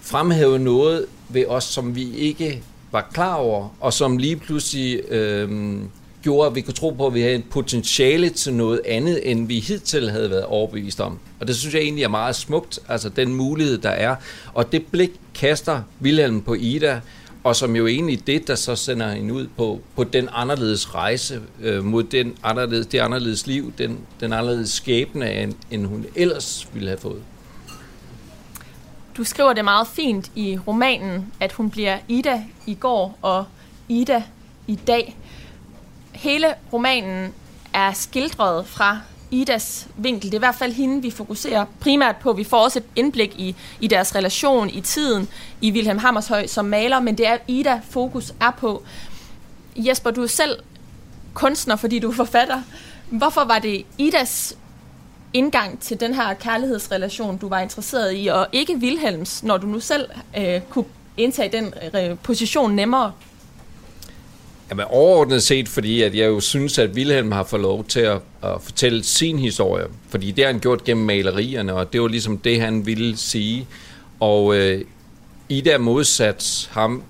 [0.00, 5.78] fremhæve noget ved os, som vi ikke var klar over, og som lige pludselig øh,
[6.22, 9.46] gjorde, at vi kunne tro på, at vi havde et potentiale til noget andet, end
[9.46, 11.18] vi hidtil havde været overbevist om.
[11.40, 14.16] Og det synes jeg egentlig er meget smukt, altså den mulighed, der er.
[14.54, 17.00] Og det blik kaster Wilhelm på Ida,
[17.48, 21.40] og som jo egentlig det, der så sender hende ud på, på den anderledes rejse
[21.60, 26.68] øh, mod den anderledes, det anderledes liv, den, den anderledes skæbne, end, end hun ellers
[26.74, 27.22] ville have fået.
[29.16, 33.44] Du skriver det meget fint i romanen, at hun bliver Ida i går og
[33.88, 34.22] Ida
[34.66, 35.16] i dag.
[36.12, 37.34] Hele romanen
[37.72, 39.00] er skildret fra
[39.30, 40.30] Idas vinkel.
[40.30, 42.32] Det er i hvert fald hende, vi fokuserer primært på.
[42.32, 45.28] Vi får også et indblik i, i deres relation, i tiden,
[45.60, 48.82] i Wilhelm Hammershøj som maler, men det er Ida fokus er på.
[49.76, 50.58] Jesper, du er selv
[51.34, 52.62] kunstner, fordi du er forfatter.
[53.10, 54.56] Hvorfor var det Idas
[55.32, 59.80] indgang til den her kærlighedsrelation, du var interesseret i, og ikke Wilhelms, når du nu
[59.80, 60.84] selv øh, kunne
[61.16, 63.12] indtage den øh, position nemmere?
[64.70, 68.20] Jamen overordnet set, fordi at jeg jo synes, at Wilhelm har fået lov til at,
[68.42, 69.84] at fortælle sin historie.
[70.08, 73.66] Fordi det har han gjort gennem malerierne, og det var ligesom det, han ville sige.
[74.20, 74.84] Og øh,
[75.48, 77.02] Ida modsat ham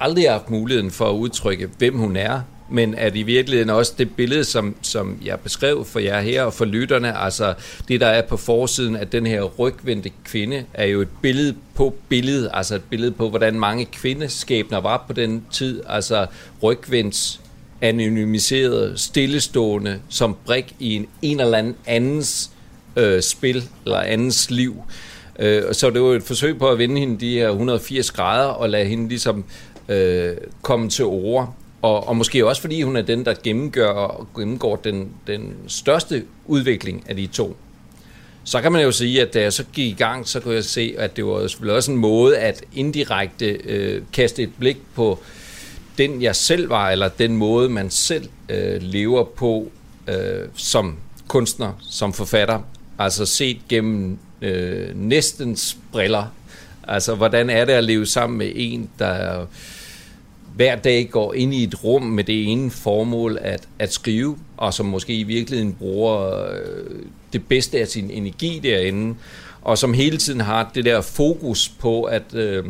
[0.00, 4.16] aldrig haft muligheden for at udtrykke, hvem hun er, men at i virkeligheden også det
[4.16, 7.54] billede, som, som jeg beskrev for jer her og for lytterne, altså
[7.88, 11.94] det, der er på forsiden af den her rygvendte kvinde, er jo et billede på
[12.08, 16.26] billedet, altså et billede på, hvordan mange kvindeskæbner var på den tid, altså
[16.62, 17.40] rygvendt,
[17.80, 22.50] anonymiseret, stillestående, som brik i en, en eller anden andens
[22.96, 24.82] øh, spil, eller andens liv.
[25.38, 28.70] Øh, så det var et forsøg på at vende hende de her 180 grader, og
[28.70, 29.44] lade hende ligesom
[29.88, 31.54] øh, komme til ord.
[31.86, 36.24] Og, og måske også fordi hun er den, der gennemgør og gennemgår den, den største
[36.46, 37.56] udvikling af de to.
[38.44, 40.64] Så kan man jo sige, at da jeg så gik i gang, så kunne jeg
[40.64, 45.18] se, at det var selvfølgelig også en måde at indirekte øh, kaste et blik på
[45.98, 49.70] den, jeg selv var, eller den måde, man selv øh, lever på
[50.08, 50.96] øh, som
[51.28, 52.60] kunstner, som forfatter.
[52.98, 56.24] Altså set gennem øh, næstens briller.
[56.88, 59.46] Altså, hvordan er det at leve sammen med en, der
[60.56, 64.74] hver dag går ind i et rum med det ene formål at, at skrive, og
[64.74, 69.16] som måske i virkeligheden bruger øh, det bedste af sin energi derinde,
[69.62, 72.64] og som hele tiden har det der fokus på at, øh,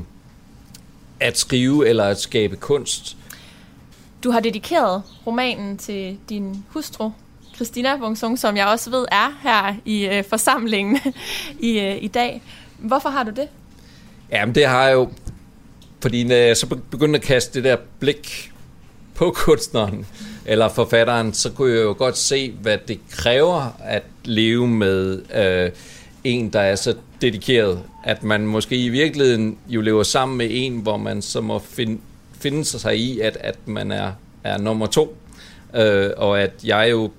[1.21, 3.17] at skrive eller at skabe kunst.
[4.25, 7.11] Du har dedikeret romanen til din hustru,
[7.55, 10.99] Christina Bungsung, som jeg også ved er her i øh, forsamlingen
[11.61, 12.43] i, øh, i dag.
[12.79, 13.49] Hvorfor har du det?
[14.33, 15.09] Jamen, det har jeg jo
[16.07, 18.53] fordi når jeg så begyndte at kaste det der blik
[19.15, 20.07] på kunstneren,
[20.45, 25.71] eller forfatteren, så kunne jeg jo godt se, hvad det kræver at leve med øh,
[26.25, 30.79] en, der er så dedikeret, at man måske i virkeligheden jo lever sammen med en,
[30.79, 31.99] hvor man så må finde,
[32.41, 34.13] finde sig i, at, at man er,
[34.45, 35.17] er nummer to,
[35.75, 37.11] øh, og at jeg jo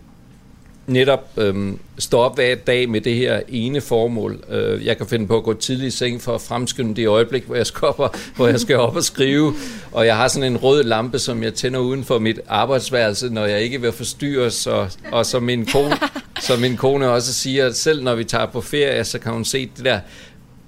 [0.88, 4.43] netop øhm, stå op hver dag med det her ene formål.
[4.50, 7.43] Øh, jeg kan finde på at gå tidligt i seng for at fremskynde det øjeblik,
[7.43, 9.54] hvor jeg skal op og, hvor jeg skal op og skrive.
[9.91, 13.45] Og jeg har sådan en rød lampe, som jeg tænder uden for mit arbejdsværelse, når
[13.45, 14.67] jeg ikke vil forstyrres.
[14.67, 15.97] Og, og som, min kone,
[16.41, 19.69] som min kone også siger, selv når vi tager på ferie, så kan hun se
[19.78, 20.00] det der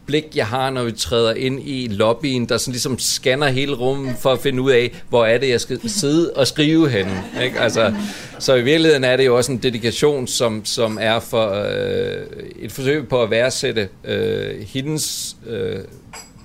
[0.09, 4.15] blik, jeg har, når vi træder ind i lobbyen, der sådan ligesom scanner hele rummet
[4.19, 7.23] for at finde ud af, hvor er det, jeg skal sidde og skrive henne.
[7.43, 7.59] Ikke?
[7.59, 7.93] Altså,
[8.39, 12.25] så i virkeligheden er det jo også en dedikation, som, som er for øh,
[12.59, 15.79] et forsøg på at værdsætte øh, hendes øh,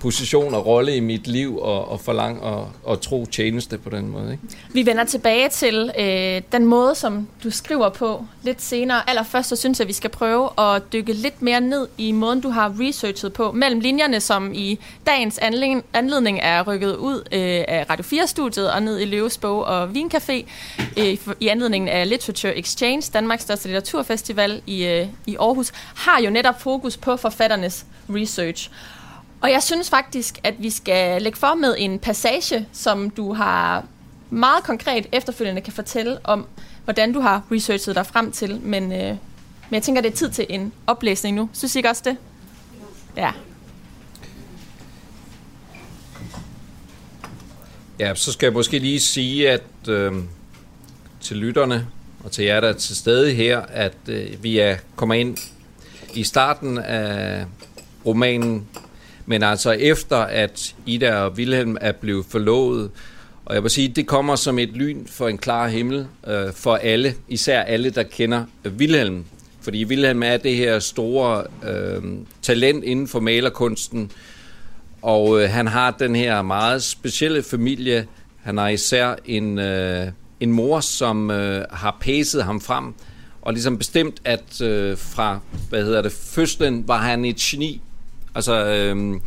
[0.05, 4.09] position og rolle i mit liv og, og forlang og, og tro tjeneste på den
[4.09, 4.33] måde.
[4.33, 4.45] Ikke?
[4.73, 9.11] Vi vender tilbage til øh, den måde, som du skriver på lidt senere.
[9.11, 12.41] Allerførst så synes jeg, at vi skal prøve at dykke lidt mere ned i måden,
[12.41, 13.53] du har researchet på.
[13.53, 15.39] Mellem linjerne, som i dagens
[15.93, 20.45] anledning er rykket ud øh, af Radio 4-studiet og ned i Løves Bog og Vincafé
[20.97, 26.31] øh, i anledningen af Literature Exchange, Danmarks største litteraturfestival i, øh, i Aarhus, har jo
[26.31, 28.71] netop fokus på forfatternes research.
[29.45, 33.85] Og jeg synes faktisk, at vi skal lægge for med en passage, som du har
[34.31, 36.47] meget konkret efterfølgende kan fortælle om,
[36.85, 38.61] hvordan du har researchet dig frem til.
[38.61, 39.19] Men, øh, men
[39.71, 41.49] jeg tænker, det er tid til en oplæsning nu.
[41.53, 42.17] Synes I ikke også det?
[43.17, 43.33] Ja.
[47.99, 50.13] Ja, så skal jeg måske lige sige, at øh,
[51.21, 51.87] til lytterne
[52.25, 55.39] og til jer, der er til stede her, at øh, vi er kommer ind
[56.15, 57.45] i starten af
[58.07, 58.69] romanen
[59.27, 62.91] men altså efter, at Ida og Wilhelm er blevet forlovet,
[63.45, 66.75] og jeg vil sige, det kommer som et lyn for en klar himmel øh, for
[66.75, 68.45] alle, især alle, der kender
[68.79, 69.25] Wilhelm.
[69.61, 72.03] Fordi Wilhelm er det her store øh,
[72.43, 74.11] talent inden for malerkunsten,
[75.03, 78.07] og øh, han har den her meget specielle familie.
[78.43, 80.07] Han har især en, øh,
[80.41, 82.95] en mor, som øh, har pæset ham frem,
[83.43, 87.81] og ligesom bestemt, at øh, fra hvad hedder det, fødslen var han et geni,
[88.35, 89.21] Altså, øhm,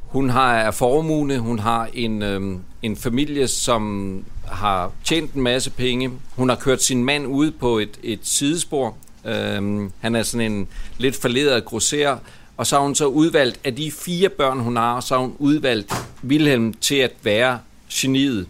[0.00, 5.70] hun har er formue, hun har en, øhm, en familie, som har tjent en masse
[5.70, 6.10] penge.
[6.36, 8.96] Hun har kørt sin mand ud på et, et sidespor.
[9.24, 10.68] Øhm, han er sådan en
[10.98, 12.16] lidt forlederet grosser.
[12.56, 15.36] Og så har hun så udvalgt, af de fire børn, hun har, så har hun
[15.38, 15.92] udvalgt
[16.24, 17.58] Wilhelm til at være
[17.92, 18.46] geniet.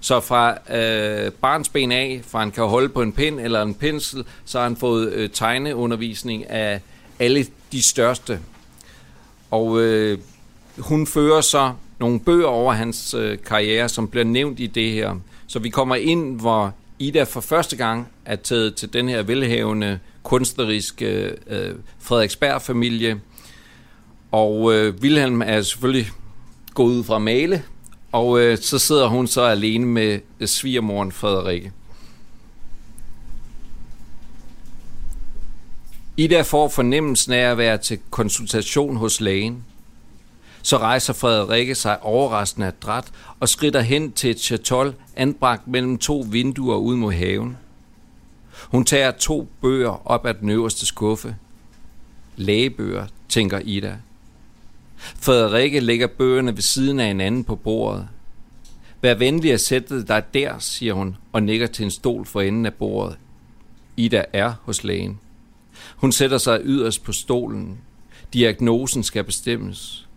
[0.00, 4.24] Så fra øh, barnsben af, fra han kan holde på en pind eller en pensel,
[4.44, 6.80] så har han fået øh, tegneundervisning af
[7.18, 8.40] alle de største.
[9.50, 10.18] Og øh,
[10.78, 15.14] hun fører så nogle bøger over hans øh, karriere, som bliver nævnt i det her.
[15.46, 19.98] Så vi kommer ind, hvor Ida for første gang er taget til den her velhavende,
[20.22, 23.20] kunstneriske øh, Frederiksberg-familie.
[24.32, 26.10] Og øh, Wilhelm er selvfølgelig
[26.74, 27.62] gået ud fra male,
[28.12, 31.72] og øh, så sidder hun så alene med øh, svigermoren Frederikke.
[36.20, 39.64] Ida får fornemmelsen af at være til konsultation hos lægen.
[40.62, 43.04] Så rejser Frederikke sig overraskende adræt
[43.40, 47.56] og skrider hen til et chatol anbragt mellem to vinduer ud mod haven.
[48.62, 51.36] Hun tager to bøger op af den øverste skuffe.
[52.36, 53.96] Lægebøger, tænker Ida.
[54.96, 58.08] Frederikke lægger bøgerne ved siden af hinanden på bordet.
[59.02, 62.66] Vær venlig at sætte dig der, siger hun, og nikker til en stol for enden
[62.66, 63.18] af bordet.
[63.96, 65.20] Ida er hos lægen.
[65.98, 67.78] Hun sætter sig yderst på stolen.
[68.32, 70.08] Diagnosen skal bestemmes.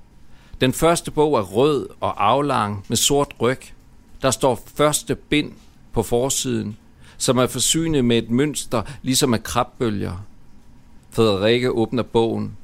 [0.61, 3.59] Den første bog er rød og aflang med sort ryg.
[4.21, 5.51] Der står første bind
[5.93, 6.77] på forsiden,
[7.17, 10.25] som er forsynet med et mønster, ligesom af krabbølger.
[11.11, 12.57] Frederikke åbner bogen.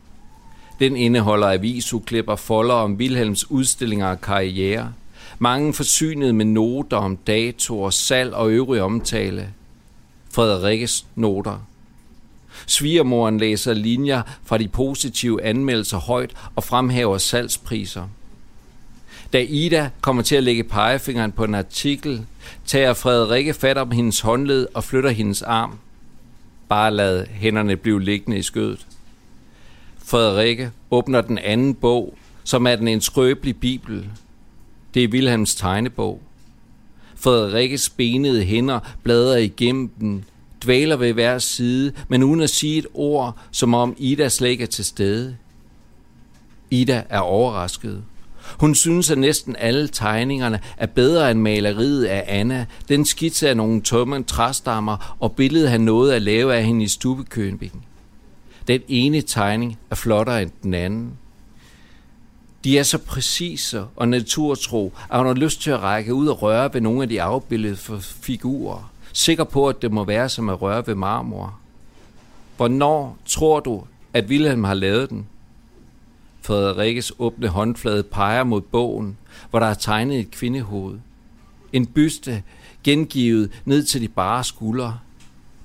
[0.79, 4.93] Den indeholder avisudklip og folder om Wilhelms udstillinger og karriere.
[5.39, 9.53] Mange forsynet med noter om datoer, salg og øvrig omtale.
[10.31, 11.59] Frederikkes noter.
[12.67, 18.07] Svigermoren læser linjer fra de positive anmeldelser højt og fremhæver salgspriser.
[19.33, 22.25] Da Ida kommer til at lægge pegefingeren på en artikel,
[22.65, 25.79] tager Frederikke fat om hendes håndled og flytter hendes arm.
[26.69, 28.87] Bare lad hænderne blive liggende i skødet.
[30.05, 34.05] Frederikke åbner den anden bog, som er den en skrøbelig bibel.
[34.93, 36.21] Det er Wilhelms tegnebog.
[37.15, 40.25] Frederikkes benede hænder bladrer igennem den,
[40.65, 44.63] dvæler ved hver side, men uden at sige et ord, som om Ida slet ikke
[44.63, 45.37] er til stede.
[46.71, 48.03] Ida er overrasket.
[48.59, 53.57] Hun synes, at næsten alle tegningerne er bedre end maleriet af Anna, den skitse af
[53.57, 57.83] nogle tomme træstammer og billedet han nåede at lave af hende i stubekøbingen.
[58.67, 61.11] Den ene tegning er flottere end den anden.
[62.63, 66.41] De er så præcise og naturtro, at hun har lyst til at række ud og
[66.41, 68.91] røre ved nogle af de afbildede figurer.
[69.17, 71.59] Sikker på, at det må være som at røre ved marmor.
[72.57, 75.27] Hvornår tror du, at Wilhelm har lavet den?
[76.41, 79.17] Frederikkes åbne håndflade peger mod bogen,
[79.49, 80.99] hvor der er tegnet et kvindehoved.
[81.73, 82.43] En byste
[82.83, 84.99] gengivet ned til de bare skuldre.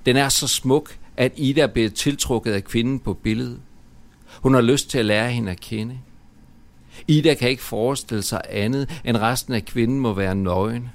[0.07, 3.61] Den er så smuk, at Ida bliver tiltrukket af kvinden på billedet.
[4.43, 5.99] Hun har lyst til at lære hende at kende.
[7.09, 10.89] Ida kan ikke forestille sig andet, end resten af kvinden må være nøgen.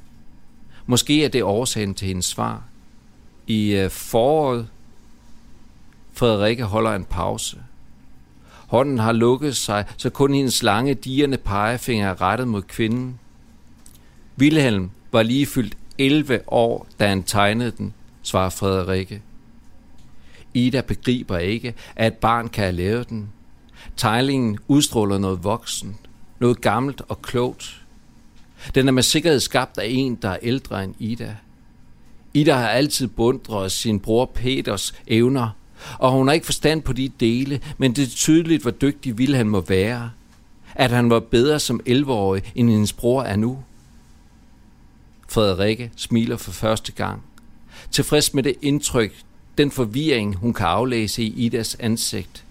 [0.88, 2.64] Måske er det årsagen til hendes svar.
[3.48, 4.68] I øh, foråret,
[6.14, 7.58] Frederikke holder en pause.
[8.68, 13.20] Hånden har lukket sig, så kun hendes lange, dierne pegefinger er rettet mod kvinden.
[14.40, 19.22] Wilhelm var lige fyldt 11 år, da han tegnede den, svarer Frederikke.
[20.54, 23.30] Ida begriber ikke, at et barn kan have lavet den.
[23.98, 25.98] Tegningen udstråler noget voksen,
[26.40, 27.82] noget gammelt og klogt.
[28.76, 31.36] Den er med sikkerhed skabt af en, der er ældre end Ida.
[32.34, 35.50] Ida har altid bundret sin bror Peters evner,
[36.00, 39.36] og hun har ikke forstand på de dele, men det er tydeligt, hvor dygtig vil
[39.36, 40.12] han må være.
[40.76, 43.60] At han var bedre som 11-årig, end hendes bror er nu.
[45.30, 47.22] Frederikke smiler for første gang.
[47.92, 49.14] Tilfreds med det indtryk,
[49.58, 52.44] den forvirring, hun kan aflæse i Idas ansigt.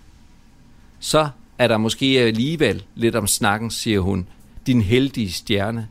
[1.00, 4.26] Så er der måske alligevel lidt om snakken, siger hun,
[4.66, 5.88] din heldige stjerne.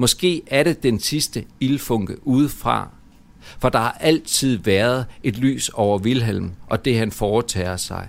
[0.00, 2.88] Måske er det den sidste ildfunke udefra,
[3.58, 8.08] for der har altid været et lys over Vilhelm og det, han foretager sig.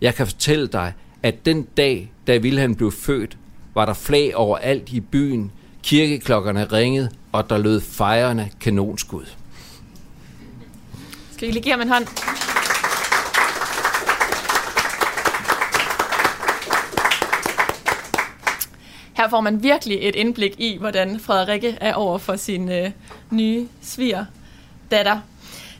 [0.00, 0.92] Jeg kan fortælle dig,
[1.22, 3.36] at den dag, da Vilhelm blev født,
[3.74, 9.24] var der flag over alt i byen, kirkeklokkerne ringede, og der lød fejrende kanonskud.
[11.32, 12.06] Skal I lige give ham en hånd?
[19.20, 22.90] Her får man virkelig et indblik i, hvordan Frederikke er over for sin øh,
[23.30, 24.24] nye sviger
[24.90, 25.20] datter.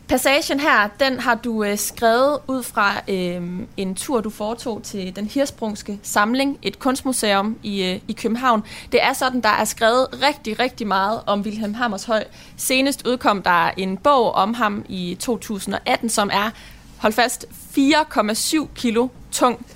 [0.08, 3.42] Passagen her, den har du øh, skrevet ud fra øh,
[3.76, 8.62] en tur, du foretog til den Hirsprungske Samling, et kunstmuseum i, øh, i København.
[8.92, 12.22] Det er sådan, der er skrevet rigtig, rigtig meget om Wilhelm Hammershøi.
[12.56, 16.50] Senest udkom der en bog om ham i 2018, som er,
[16.98, 17.46] hold fast,
[17.78, 19.66] 4,7 kilo tung.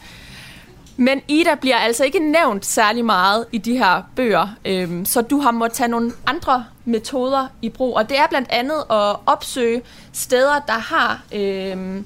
[0.96, 5.38] Men Ida bliver altså ikke nævnt særlig meget i de her bøger, øhm, så du
[5.40, 9.82] har måttet tage nogle andre metoder i brug, og det er blandt andet at opsøge
[10.12, 12.04] steder, der har øhm,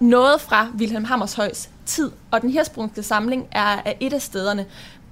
[0.00, 4.66] noget fra Wilhelm Hammershøjs tid, og den hirsprungske samling er, er et af stederne.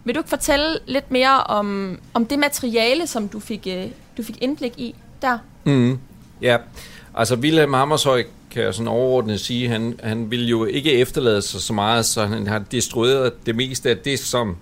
[0.05, 4.23] Vil du ikke fortælle lidt mere om, om det materiale, som du fik, øh, du
[4.23, 5.39] fik indblik i der?
[5.65, 5.99] Mm,
[6.43, 6.57] ja,
[7.15, 11.61] altså Wilhelm Hammershøj kan jeg sådan overordnet sige, han, han vil jo ikke efterlade sig
[11.61, 14.57] så meget, så han har destrueret det meste af det, som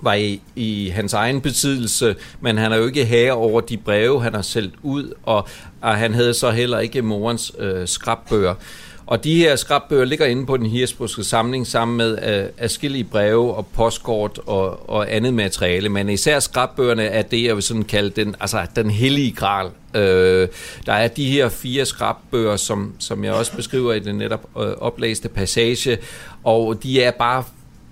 [0.00, 4.22] var i, i hans egen besiddelse, men han er jo ikke herre over de breve,
[4.22, 5.48] han har sendt ud, og,
[5.80, 8.54] og han havde så heller ikke morens øh, skrabbøger.
[9.10, 13.04] Og de her skrabbøger ligger inde på den hirsbrugske samling sammen med øh, uh, afskillige
[13.04, 15.88] breve og postkort og, og andet materiale.
[15.88, 19.66] Men især skrabbøgerne er det, jeg vil sådan kalde den, altså den hellige gral.
[19.66, 20.00] Uh,
[20.86, 24.62] der er de her fire skrabbøger, som, som jeg også beskriver i den netop uh,
[24.62, 25.98] oplæste passage,
[26.44, 27.44] og de er bare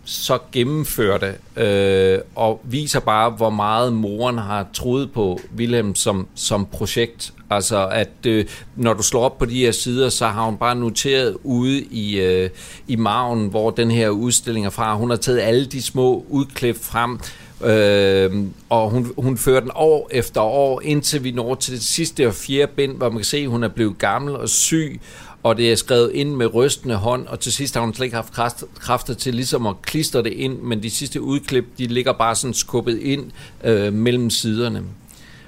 [0.08, 6.66] så gennemførte øh, og viser bare, hvor meget moren har troet på Wilhelm som, som
[6.66, 7.32] projekt.
[7.50, 8.44] Altså, at øh,
[8.76, 12.20] når du slår op på de her sider, så har hun bare noteret ude i,
[12.20, 12.50] øh,
[12.86, 14.96] i maven, hvor den her udstilling er fra.
[14.96, 17.18] Hun har taget alle de små udklip frem,
[17.64, 22.26] Øh, og hun, hun fører den år efter år, indtil vi når til det sidste
[22.26, 25.00] og fjerde bind, hvor man kan se, at hun er blevet gammel og syg,
[25.42, 28.16] og det er skrevet ind med rystende hånd, og til sidst har hun slet ikke
[28.16, 28.32] haft
[28.78, 32.54] kræfter til ligesom at klistre det ind, men de sidste udklip, de ligger bare sådan
[32.54, 33.30] skubbet ind
[33.64, 34.82] øh, mellem siderne.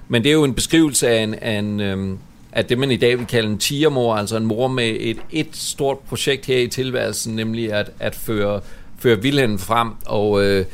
[0.09, 2.17] Men det er jo en beskrivelse af, en, af, en, øh,
[2.53, 5.49] af det, man i dag vil kalde en tigermor, altså en mor med et, et
[5.53, 8.61] stort projekt her i tilværelsen, nemlig at, at føre,
[8.99, 10.45] føre Vilhelm frem, og...
[10.45, 10.65] Øh,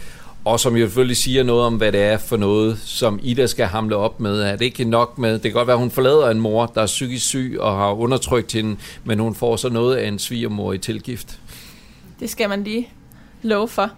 [0.46, 3.66] og som jo selvfølgelig siger noget om, hvad det er for noget, som Ida skal
[3.66, 4.42] hamle op med.
[4.42, 6.82] Er det ikke nok med, det kan godt være, at hun forlader en mor, der
[6.82, 10.72] er psykisk syg og har undertrykt hende, men hun får så noget af en svigermor
[10.72, 11.40] i tilgift.
[12.20, 12.88] Det skal man lige
[13.42, 13.90] love for.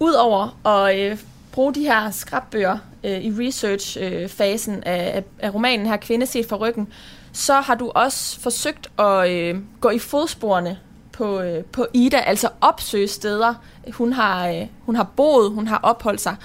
[0.00, 1.18] Udover at øh,
[1.52, 6.56] bruge de her skrabbøger øh, i research-fasen øh, af, af romanen her, Kvinde set fra
[6.56, 6.88] ryggen,
[7.32, 10.78] så har du også forsøgt at øh, gå i fodsporene
[11.18, 13.54] på, øh, på Ida, altså opsøge steder,
[13.92, 16.36] hun har, øh, hun har boet, hun har opholdt sig.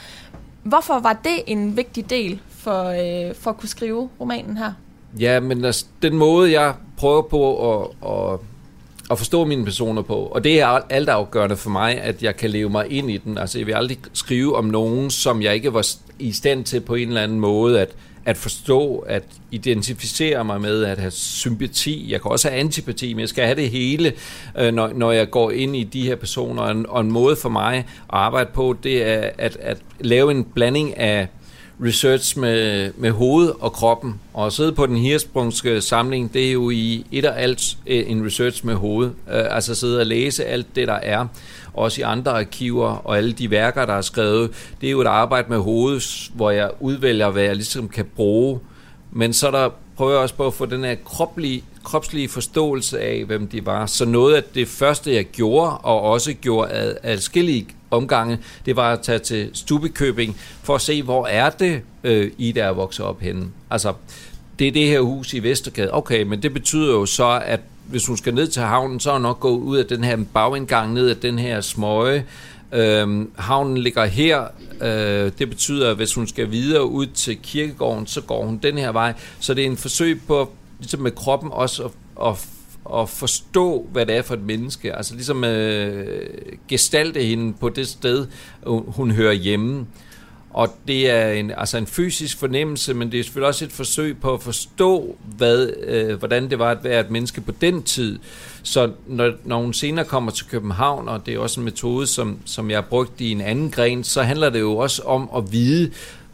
[0.64, 4.74] Hvorfor var det en vigtig del for, øh, for at kunne skrive romanen her?
[5.20, 8.40] Ja, men altså, den måde, jeg prøver på at, at,
[9.12, 12.50] at forstå mine personer på, og det er alt afgørende for mig, at jeg kan
[12.50, 13.38] leve mig ind i den.
[13.38, 15.88] Altså, jeg vil aldrig skrive om nogen, som jeg ikke var
[16.20, 17.90] i stand til på en eller anden måde at
[18.26, 22.12] at forstå, at identificere mig med, at have sympati.
[22.12, 24.14] Jeg kan også have antipati, men jeg skal have det hele,
[24.58, 26.62] øh, når, når jeg går ind i de her personer.
[26.62, 30.32] Og en, og en måde for mig at arbejde på, det er at, at lave
[30.32, 31.28] en blanding af
[31.84, 34.20] research med, med hoved og kroppen.
[34.34, 38.04] Og at sidde på den hirsprungske samling, det er jo i et og alt øh,
[38.08, 39.08] en research med hoved.
[39.08, 41.28] Øh, altså sidde og læse alt det, der er.
[41.74, 44.52] Også i andre arkiver og alle de værker, der er skrevet.
[44.82, 48.60] Det er jo et arbejde med hovedet, hvor jeg udvælger, hvad jeg ligesom kan bruge.
[49.12, 53.24] Men så der prøver jeg også på at få den her kroplige, kropslige forståelse af,
[53.26, 53.86] hvem de var.
[53.86, 58.94] Så noget af det første, jeg gjorde, og også gjorde ad, adskillige omgange, det var
[58.94, 63.20] at tage til Stubekøbing for at se, hvor er det, øh, Ida er vokset op
[63.20, 63.46] henne.
[63.70, 63.94] Altså,
[64.60, 65.94] det er det her hus i Vestergade.
[65.94, 69.14] Okay, men det betyder jo så, at hvis hun skal ned til havnen, så er
[69.14, 72.26] hun nok gå ud af den her bagindgang, ned af den her smøge.
[72.72, 74.44] Øhm, havnen ligger her.
[74.82, 78.78] Øh, det betyder, at hvis hun skal videre ud til kirkegården, så går hun den
[78.78, 79.14] her vej.
[79.40, 81.92] Så det er en forsøg på, ligesom med kroppen også, at,
[82.28, 82.48] at
[82.94, 84.96] at forstå, hvad det er for et menneske.
[84.96, 86.28] Altså ligesom øh,
[86.68, 88.28] gestalte hende på det sted,
[88.66, 89.86] hun hører hjemme.
[90.54, 94.18] Og det er en, altså en fysisk fornemmelse, men det er selvfølgelig også et forsøg
[94.18, 98.20] på at forstå, hvad, øh, hvordan det var at være et menneske på den tid.
[98.64, 102.38] Så når, når hun senere kommer til København, og det er også en metode, som,
[102.46, 105.52] som jeg har brugt i en anden gren, så handler det jo også om at
[105.52, 105.92] vide,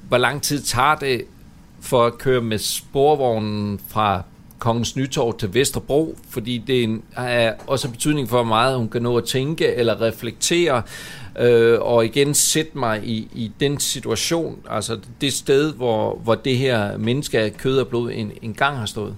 [0.07, 1.21] hvor lang tid tager det
[1.81, 4.23] for at køre med sporvognen fra
[4.59, 7.03] Kongens Nytorv til Vesterbro, fordi det er en
[7.67, 10.81] også betydning for, hvor meget hun kan nå at tænke eller reflektere,
[11.39, 16.57] øh, og igen sætte mig i, i den situation, altså det sted, hvor, hvor det
[16.57, 19.15] her menneske af kød og blod en, en gang har stået.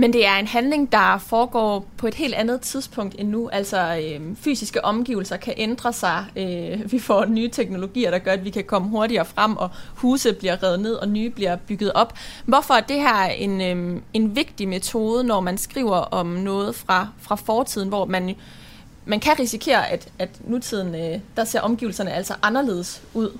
[0.00, 3.48] Men det er en handling, der foregår på et helt andet tidspunkt end nu.
[3.48, 6.24] Altså øh, fysiske omgivelser kan ændre sig.
[6.36, 10.32] Øh, vi får nye teknologier, der gør, at vi kan komme hurtigere frem, og huse
[10.32, 12.14] bliver revet ned, og nye bliver bygget op.
[12.44, 17.08] Hvorfor er det her en, øh, en vigtig metode, når man skriver om noget fra,
[17.20, 18.34] fra fortiden, hvor man,
[19.08, 23.38] man kan risikere, at, at nutiden, øh, der ser omgivelserne altså anderledes ud?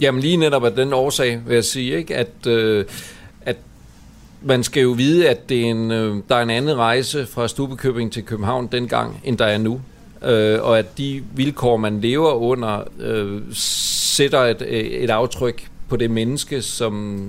[0.00, 2.16] Jamen lige netop af den årsag, vil jeg sige, ikke?
[2.16, 2.46] at...
[2.46, 2.84] Øh,
[4.42, 7.48] man skal jo vide, at det er en, øh, der er en anden rejse fra
[7.48, 9.80] Stubekøbing til København dengang, end der er nu.
[10.22, 14.62] øh, og at de vilkår, man lever under, øh, sætter et,
[15.02, 17.26] et aftryk på det menneske, som,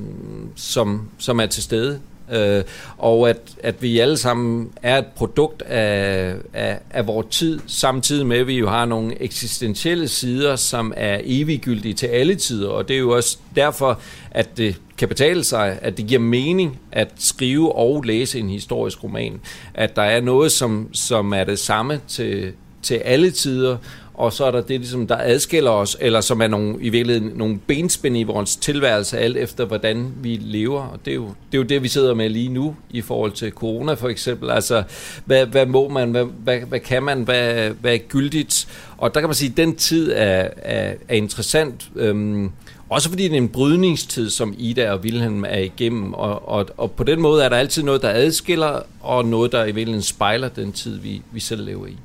[0.56, 2.00] som, som er til stede.
[2.32, 2.64] Øh,
[2.98, 8.26] og at, at vi alle sammen er et produkt af, af, af vores tid, samtidig
[8.28, 12.70] med, at vi jo har nogle eksistentielle sider, som er eviggyldige til alle tider.
[12.70, 14.00] Og det er jo også derfor,
[14.32, 19.04] at det kan betale sig, at det giver mening at skrive og læse en historisk
[19.04, 19.42] roman.
[19.74, 22.52] At der er noget, som, som er det samme til,
[22.82, 23.78] til alle tider,
[24.20, 27.32] og så er der det, ligesom, der adskiller os, eller som er nogle, i virkeligheden
[27.38, 30.82] nogle benspænd i vores tilværelse, alt efter hvordan vi lever.
[30.82, 33.32] Og det er, jo, det er jo det, vi sidder med lige nu i forhold
[33.32, 34.50] til corona for eksempel.
[34.50, 34.84] Altså,
[35.26, 38.68] hvad, hvad må man, hvad, hvad, hvad kan man, hvad, hvad er gyldigt?
[38.98, 42.52] Og der kan man sige, at den tid er, er, er interessant, øhm,
[42.90, 46.92] også fordi det er en brydningstid, som Ida og Wilhelm er igennem, og, og, og
[46.92, 50.50] på den måde er der altid noget, der adskiller, og noget, der i virkeligheden spejler
[50.50, 51.98] den tid, vi, vi selv lever i.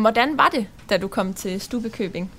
[0.00, 2.30] Hvordan var det, da du kom til Stubekøbing?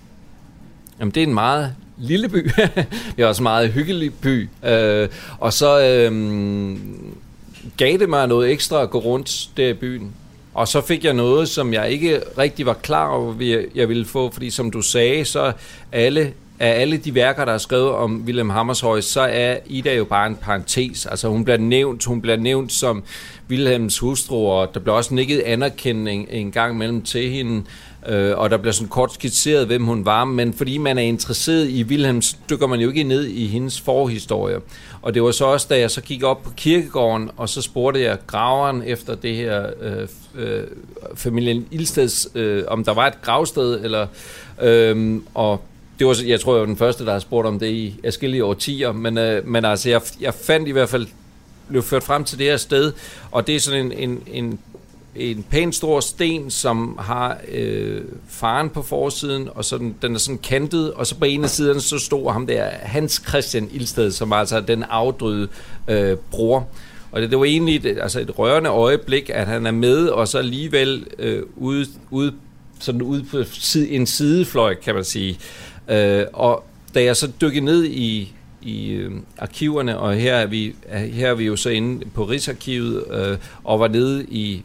[0.99, 2.49] Jamen, det er en meget lille by.
[3.15, 4.49] det er også en meget hyggelig by.
[4.65, 6.77] Øh, og så øh,
[7.77, 10.13] gav det mig noget ekstra at gå rundt der i byen.
[10.53, 14.31] Og så fik jeg noget, som jeg ikke rigtig var klar over, jeg ville få.
[14.31, 15.53] Fordi som du sagde, så
[15.91, 20.05] alle af alle de værker, der er skrevet om Wilhelm Hammershøi, så er Ida jo
[20.05, 21.05] bare en parentes.
[21.05, 23.03] Altså hun bliver nævnt, hun bliver nævnt som
[23.49, 27.63] Wilhelms hustru, og der bliver også nikket anerkendning en gang mellem til hende,
[28.07, 31.69] øh, og der bliver sådan kort skitseret, hvem hun var, men fordi man er interesseret
[31.69, 34.57] i Wilhelms, dykker man jo ikke ned i hendes forhistorie.
[35.01, 38.01] Og det var så også, da jeg så gik op på kirkegården, og så spurgte
[38.01, 40.63] jeg graveren efter det her øh, øh,
[41.15, 44.07] familien Ilsteds, øh, om der var et gravsted, eller,
[44.61, 45.61] øh, og
[45.99, 48.45] det var, jeg tror, jeg var den første, der har spurgt om det i forskellige
[48.45, 51.07] årtier, men, øh, men altså, jeg, jeg fandt i hvert fald,
[51.69, 52.93] blev ført frem til det her sted,
[53.31, 54.59] og det er sådan en, en, en,
[55.15, 60.37] en pæn stor sten, som har øh, faren på forsiden, og sådan, den er sådan
[60.37, 64.59] kantet, og så på ene side så stod ham der Hans Christian Ilsted, som altså
[64.59, 65.47] den afdøde
[65.87, 66.67] øh, bror.
[67.11, 70.27] Og det, det var egentlig et, altså et rørende øjeblik, at han er med, og
[70.27, 72.33] så alligevel øh, ude, ude,
[72.79, 75.29] sådan ude på side, en sidefløj, kan man sige.
[75.33, 76.63] Øh, Øh, og
[76.95, 81.35] da jeg så dykkede ned i, i øh, arkiverne, og her er, vi, her er
[81.35, 84.63] vi jo så inde på Rigsarkivet, øh, og var nede i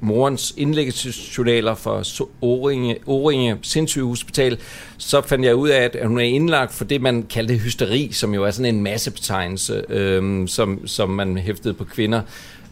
[0.00, 2.02] morens indlæggelsesjournaler for
[2.40, 4.58] Oringe, Oringe Sindssygehospital,
[4.98, 8.34] så fandt jeg ud af, at hun er indlagt for det, man kaldte hysteri, som
[8.34, 12.20] jo er sådan en massebetegnelse, øh, som, som man hæftede på kvinder.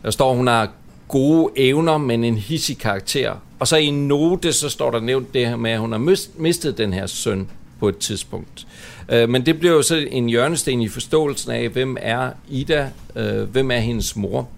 [0.02, 0.70] Der står, hun har
[1.08, 3.34] gode evner, men en hissig karakter.
[3.64, 6.16] Og så i en note, så står der nævnt det her med, at hun har
[6.36, 7.48] mistet den her søn
[7.80, 8.66] på et tidspunkt.
[9.08, 13.42] Øh, men det bliver jo så en hjørnesten i forståelsen af, hvem er Ida, øh,
[13.42, 14.48] hvem er hendes mor.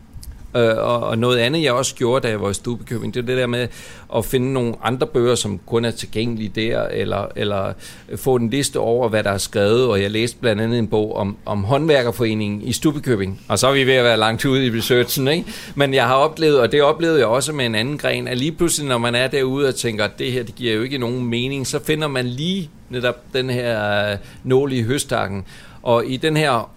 [0.57, 3.27] Øh, og, og noget andet, jeg også gjorde, da jeg var i Stubekøbing, det er
[3.27, 3.69] det der med
[4.17, 7.73] at finde nogle andre bøger, som kun er tilgængelige der, eller, eller
[8.17, 9.87] få en liste over, hvad der er skrevet.
[9.87, 13.41] Og jeg læste blandt andet en bog om, om håndværkerforeningen i Stubekøbing.
[13.49, 15.45] Og så er vi ved at være langt ude i researchen, ikke?
[15.75, 18.53] Men jeg har oplevet, og det oplevede jeg også med en anden gren, at lige
[18.53, 21.25] pludselig, når man er derude og tænker, at det her det giver jo ikke nogen
[21.25, 25.45] mening, så finder man lige netop den her øh, nål i høstakken.
[25.83, 26.71] Og i den her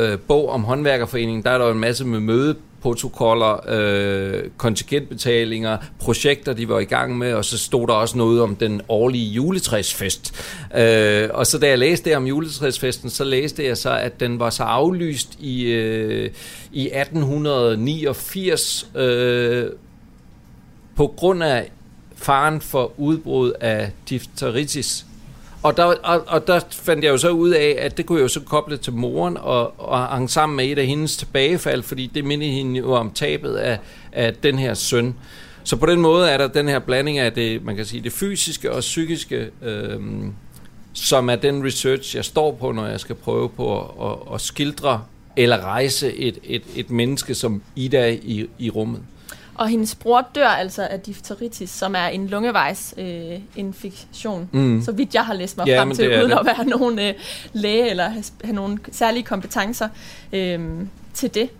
[0.00, 6.52] øh, bog om håndværkerforeningen, der er der en masse med møde protokoller, øh, kontingentbetalinger, projekter,
[6.52, 10.34] de var i gang med, og så stod der også noget om den årlige juletræsfest.
[10.76, 14.38] Øh, og så da jeg læste det om juletræsfesten, så læste jeg så, at den
[14.38, 16.30] var så aflyst i, øh,
[16.72, 19.66] i 1889 øh,
[20.96, 21.70] på grund af
[22.16, 25.06] faren for udbrud af difteritis.
[25.62, 28.22] Og der, og, og der fandt jeg jo så ud af, at det kunne jeg
[28.22, 32.10] jo så koble til moren og, og hang sammen med et af hendes tilbagefald, fordi
[32.14, 33.78] det mindede hende jo om tabet af,
[34.12, 35.14] af den her søn.
[35.64, 38.12] Så på den måde er der den her blanding af det, man kan sige, det
[38.12, 40.32] fysiske og psykiske, øhm,
[40.92, 44.40] som er den research, jeg står på, når jeg skal prøve på at, at, at
[44.40, 45.02] skildre
[45.36, 49.00] eller rejse et, et, et menneske som Ida i, i rummet.
[49.60, 54.82] Og hendes bror dør altså af difteritis, som er en lungevejsinfektion, øh, mm.
[54.82, 56.38] så vidt jeg har læst mig ja, frem til, uden det.
[56.38, 57.14] at være nogen øh,
[57.52, 59.88] læge eller have, have nogle særlige kompetencer
[60.32, 60.60] øh,
[61.14, 61.50] til det.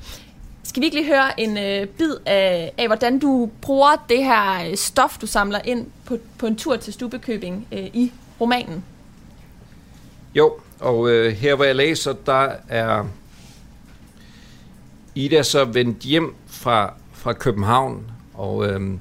[0.62, 4.70] Skal vi ikke lige høre en øh, bid af, af, hvordan du bruger det her
[4.70, 8.84] øh, stof, du samler ind på, på en tur til Stubekøbing øh, i romanen?
[10.34, 13.04] Jo, og øh, her hvor jeg læser, der er
[15.14, 18.04] Ida så vendt hjem fra fra København,
[18.34, 18.98] og øhm,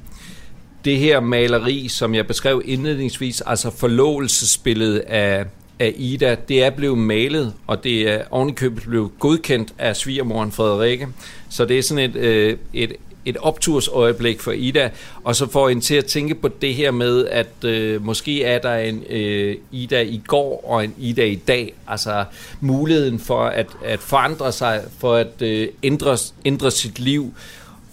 [0.85, 5.45] det her maleri, som jeg beskrev indledningsvis, altså forlovelsesbilledet af,
[5.79, 11.07] af Ida, det er blevet malet, og det er ovenikøbet blevet godkendt af svigermoren Frederikke.
[11.49, 12.93] Så det er sådan et, øh, et,
[13.25, 14.89] et optursøjeblik for Ida,
[15.23, 18.59] og så får hende til at tænke på det her med, at øh, måske er
[18.59, 21.73] der en øh, Ida i går og en Ida i dag.
[21.87, 22.25] Altså
[22.59, 27.33] muligheden for at, at forandre sig, for at øh, ændre, ændre sit liv.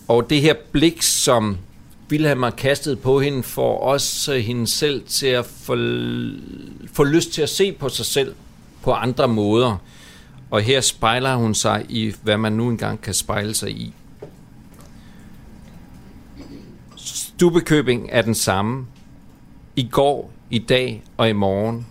[0.09, 1.57] Og det her blik, som
[2.11, 5.77] Wilhelm har kastet på hende, får også hende selv til at få,
[6.93, 8.35] få lyst til at se på sig selv
[8.83, 9.77] på andre måder.
[10.51, 13.95] Og her spejler hun sig i, hvad man nu engang kan spejle sig i.
[16.97, 18.87] Stubekøbing er den samme.
[19.77, 21.87] I går, i dag og i morgen.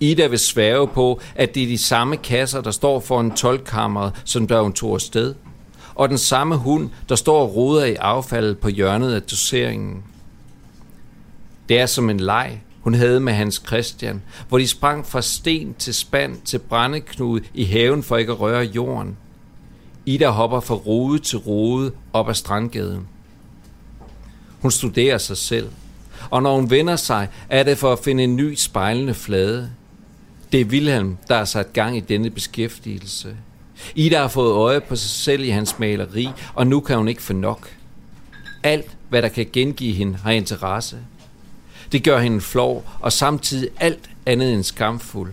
[0.00, 4.46] Ida vil svæve på, at det er de samme kasser, der står foran tolkammeret, som
[4.46, 5.34] der hun tog afsted.
[5.94, 10.02] Og den samme hund, der står og roder i affaldet på hjørnet af doseringen.
[11.68, 15.74] Det er som en leg, hun havde med Hans Christian, hvor de sprang fra sten
[15.74, 19.16] til spand til brændeknude i haven for ikke at røre jorden.
[20.06, 23.08] Ida hopper fra rode til rode op ad strandgaden.
[24.62, 25.70] Hun studerer sig selv,
[26.30, 29.70] og når hun vender sig, er det for at finde en ny spejlende flade.
[30.52, 33.36] Det er Wilhelm, der har sat gang i denne beskæftigelse.
[33.94, 37.22] Ida har fået øje på sig selv i hans maleri, og nu kan hun ikke
[37.22, 37.70] få nok.
[38.62, 40.98] Alt, hvad der kan gengive hende, har interesse–
[41.92, 45.32] det gør hende flov og samtidig alt andet end skamfuld.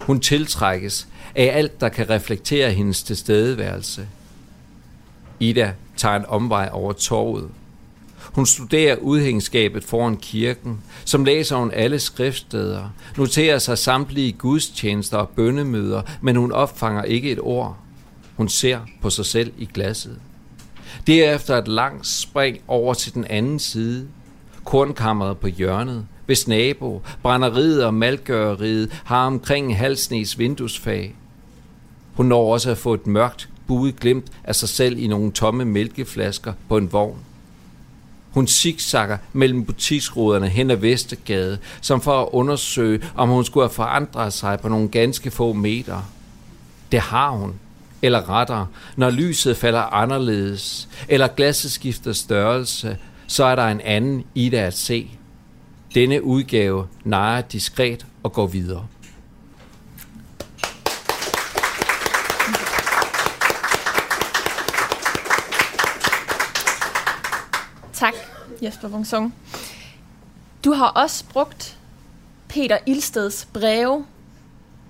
[0.00, 4.08] Hun tiltrækkes af alt, der kan reflektere hendes tilstedeværelse.
[5.40, 7.50] Ida tager en omvej over torvet.
[8.36, 15.28] Hun studerer udhængskabet foran kirken, som læser hun alle skriftsteder, noterer sig samtlige gudstjenester og
[15.28, 17.76] bønnemøder, men hun opfanger ikke et ord.
[18.36, 20.18] Hun ser på sig selv i glasset.
[21.06, 24.08] Derefter et langt spring over til den anden side,
[24.64, 31.14] kornkammeret på hjørnet, hvis nabo, brænderiet og malgøreriet har omkring halsnes vinduesfag.
[32.14, 35.64] Hun når også at få et mørkt, buet glimt af sig selv i nogle tomme
[35.64, 37.18] mælkeflasker på en vogn.
[38.36, 43.74] Hun zigzagger mellem butiksruderne hen ad Vestergade, som for at undersøge, om hun skulle have
[43.74, 46.02] forandret sig på nogle ganske få meter.
[46.92, 47.54] Det har hun.
[48.02, 48.66] Eller rettere,
[48.96, 54.58] når lyset falder anderledes, eller glasset skifter størrelse, så er der en anden i det
[54.58, 55.10] at se.
[55.94, 58.86] Denne udgave nejer diskret og går videre.
[67.96, 68.14] Tak,
[68.62, 69.34] Jesper Vungsung.
[70.64, 71.76] Du har også brugt
[72.48, 74.04] Peter Ilsteds breve.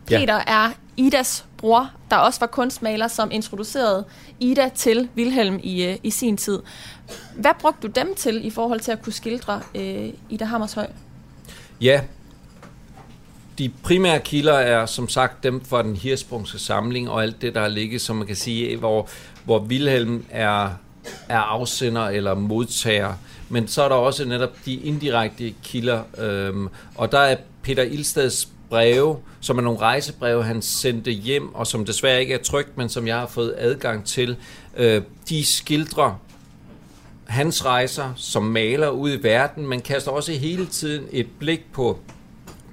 [0.07, 0.43] Peter ja.
[0.47, 4.05] er Idas bror, der også var kunstmaler, som introducerede
[4.41, 6.63] Ida til Wilhelm i, øh, i sin tid.
[7.35, 10.87] Hvad brugte du dem til i forhold til at kunne skildre øh, Ida Hammershøj?
[11.81, 12.01] Ja,
[13.59, 17.61] de primære kilder er som sagt dem fra den hirsprungske samling og alt det, der
[17.61, 19.09] har ligget, som man kan sige, hvor,
[19.45, 20.71] hvor Wilhelm er,
[21.29, 23.15] er afsender eller modtager.
[23.49, 28.49] Men så er der også netop de indirekte kilder, øhm, og der er Peter Ilsteds
[28.71, 32.89] breve, som er nogle rejsebreve, han sendte hjem, og som desværre ikke er trygt, men
[32.89, 34.37] som jeg har fået adgang til.
[34.77, 36.21] Øh, de skildrer
[37.27, 41.99] hans rejser som maler ud i verden, men kaster også hele tiden et blik på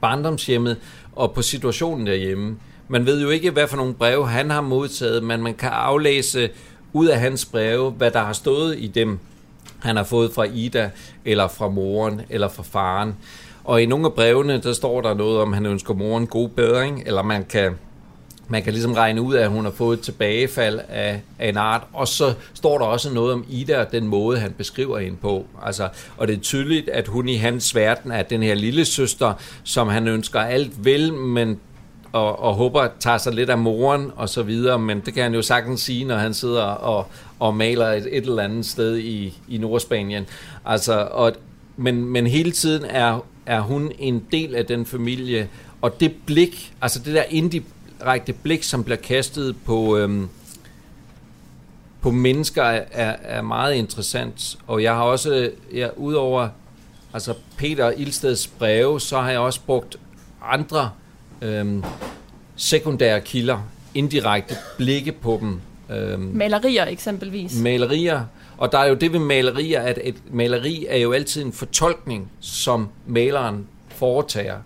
[0.01, 0.77] barndomshjemmet
[1.15, 2.57] og på situationen derhjemme.
[2.87, 6.49] Man ved jo ikke, hvad for nogle breve han har modtaget, men man kan aflæse
[6.93, 9.19] ud af hans breve, hvad der har stået i dem,
[9.83, 10.89] han har fået fra Ida,
[11.25, 13.15] eller fra moren, eller fra faren.
[13.63, 16.49] Og i nogle af brevene, der står der noget om, at han ønsker moren god
[16.49, 17.71] bedring, eller man kan,
[18.47, 21.57] man kan ligesom regne ud af, at hun har fået et tilbagefald af, af en
[21.57, 21.81] art.
[21.93, 25.45] Og så står der også noget om Ida og den måde, han beskriver hende på.
[25.63, 29.33] Altså, og det er tydeligt, at hun i hans verden er den her lille søster,
[29.63, 31.59] som han ønsker alt vel, men
[32.13, 35.33] og, og håber tager sig lidt af moren og så videre, men det kan han
[35.33, 37.07] jo sagtens sige, når han sidder og,
[37.43, 40.25] og maler et, et eller andet sted i, i Nordspanien.
[40.65, 41.33] Altså, og,
[41.77, 45.49] men, men hele tiden er, er hun en del af den familie,
[45.81, 50.29] og det blik, altså det der indirekte blik, som bliver kastet på, øhm,
[52.01, 54.57] på mennesker, er, er meget interessant.
[54.67, 56.49] Og jeg har også, ja, udover
[57.13, 59.97] altså Peter Ildsteds breve, så har jeg også brugt
[60.41, 60.91] andre
[61.41, 61.83] øhm,
[62.55, 63.59] sekundære kilder,
[63.93, 65.61] indirekte blikke på dem.
[65.89, 67.59] Øhm, malerier eksempelvis.
[67.61, 68.25] Malerier,
[68.57, 72.31] og der er jo det ved malerier, at et maleri er jo altid en fortolkning,
[72.39, 74.57] som maleren foretager.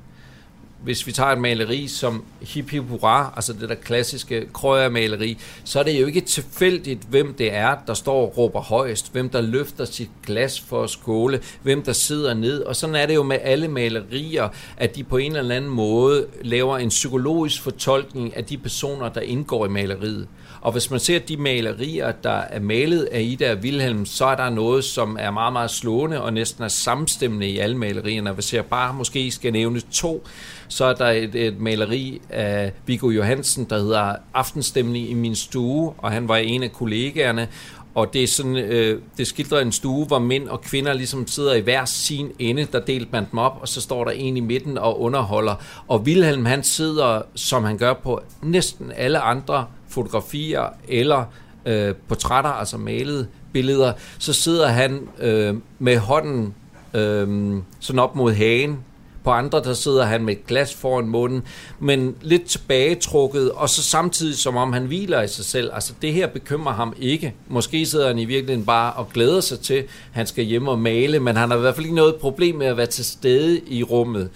[0.84, 5.80] Hvis vi tager et maleri, som hip hip hurra, altså det der klassiske krøjermaleri, så
[5.80, 9.42] er det jo ikke tilfældigt, hvem det er, der står og råber højst, hvem der
[9.42, 13.24] løfter sit glas for at skåle, hvem der sidder ned, og sådan er det jo
[13.24, 18.46] med alle malerier, at de på en eller anden måde laver en psykologisk fortolkning af
[18.46, 20.28] de personer, der indgår i maleriet.
[20.68, 24.36] Og hvis man ser de malerier, der er malet af Ida og Wilhelm, så er
[24.36, 28.32] der noget, som er meget, meget slående og næsten er samstemmende i alle malerierne.
[28.32, 30.26] Hvis jeg bare måske skal nævne to,
[30.68, 35.94] så er der et, et maleri af Viggo Johansen, der hedder Aftenstemning i min stue,
[35.98, 37.48] og han var en af kollegaerne,
[37.96, 41.54] og det er sådan, øh, det skildrer en stue, hvor mænd og kvinder ligesom sidder
[41.54, 44.40] i hver sin ende, der delte man dem op, og så står der en i
[44.40, 45.56] midten og underholder.
[45.88, 49.66] Og Wilhelm, han sidder, som han gør på næsten alle andre
[49.98, 51.24] fotografier eller
[51.66, 56.54] øh, portrætter, altså malede billeder, så sidder han øh, med hånden
[56.94, 58.80] øh, sådan op mod hagen.
[59.24, 61.44] På andre, der sidder han med et glas foran munden,
[61.80, 65.70] men lidt tilbagetrukket, og så samtidig som om han hviler i sig selv.
[65.74, 67.34] Altså det her bekymrer ham ikke.
[67.48, 70.80] Måske sidder han i virkeligheden bare og glæder sig til, at han skal hjem og
[70.80, 73.62] male, men han har i hvert fald ikke noget problem med at være til stede
[73.68, 74.30] i rummet.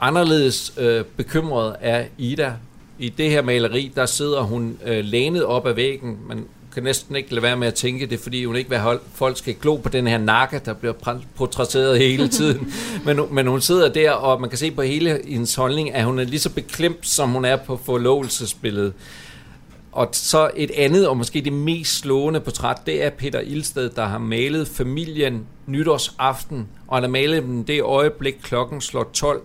[0.00, 2.52] Anderledes øh, bekymret er Ida,
[3.02, 6.18] i det her maleri, der sidder hun øh, lænet op ad væggen.
[6.28, 6.44] Man
[6.74, 9.38] kan næsten ikke lade være med at tænke det, fordi hun ikke vil have folk
[9.38, 12.72] skal glo på den her nakke, der bliver portrætteret hele tiden.
[13.04, 16.18] men, men hun sidder der, og man kan se på hele hendes holdning, at hun
[16.18, 18.92] er lige så beklemt, som hun er på forlovelsesbilledet.
[19.92, 24.04] Og så et andet, og måske det mest slående portræt, det er Peter Ilsted, der
[24.04, 29.42] har malet familien nytårsaften, og han har malet dem det øjeblik, klokken slår 12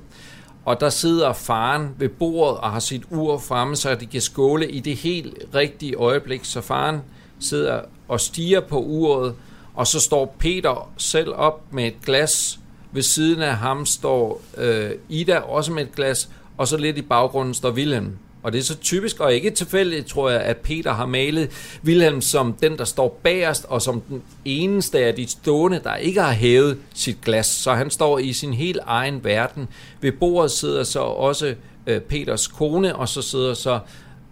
[0.67, 4.71] og der sidder faren ved bordet og har sit ur fremme, så de kan skåle
[4.71, 6.45] i det helt rigtige øjeblik.
[6.45, 7.01] Så faren
[7.39, 9.35] sidder og stiger på uret,
[9.73, 12.59] og så står Peter selv op med et glas.
[12.91, 17.01] Ved siden af ham står øh, Ida også med et glas, og så lidt i
[17.01, 18.17] baggrunden står Wilhelm.
[18.47, 21.49] Og det er så typisk og ikke tilfældigt, tror jeg, at Peter har malet
[21.85, 26.21] Wilhelm som den, der står bagerst, og som den eneste af de stående, der ikke
[26.21, 27.45] har hævet sit glas.
[27.45, 29.67] Så han står i sin helt egen verden.
[30.01, 31.55] Ved bordet sidder så også
[31.87, 33.79] øh, Peters kone, og så sidder så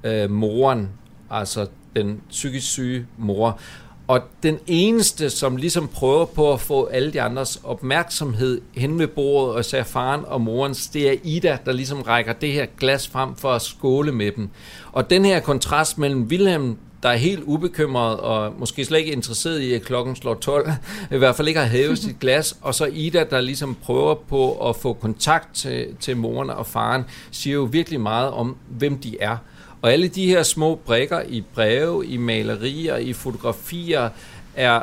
[0.04, 0.90] øh, moren,
[1.30, 3.60] altså den psykisk syge mor.
[4.08, 9.08] Og den eneste, som ligesom prøver på at få alle de andres opmærksomhed hen ved
[9.08, 13.08] bordet, og ser faren og morens, det er Ida, der ligesom rækker det her glas
[13.08, 14.50] frem for at skåle med dem.
[14.92, 19.60] Og den her kontrast mellem Wilhelm, der er helt ubekymret og måske slet ikke interesseret
[19.60, 20.72] i, at klokken slår 12,
[21.12, 24.70] i hvert fald ikke har hævet sit glas, og så Ida, der ligesom prøver på
[24.70, 29.18] at få kontakt til, til moren og faren, siger jo virkelig meget om, hvem de
[29.20, 29.38] er.
[29.86, 34.10] Og alle de her små brikker i breve, i malerier, i fotografier,
[34.56, 34.82] er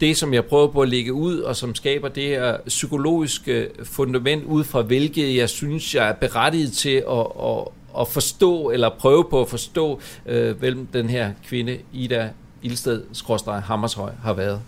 [0.00, 4.44] det, som jeg prøver på at lægge ud, og som skaber det her psykologiske fundament
[4.44, 7.64] ud fra, hvilket jeg synes, jeg er berettiget til at, at,
[8.00, 12.30] at forstå, eller prøve på at forstå, øh, hvem den her kvinde, Ida
[12.62, 13.02] Ilsted,
[13.64, 14.60] Hammershøj, har været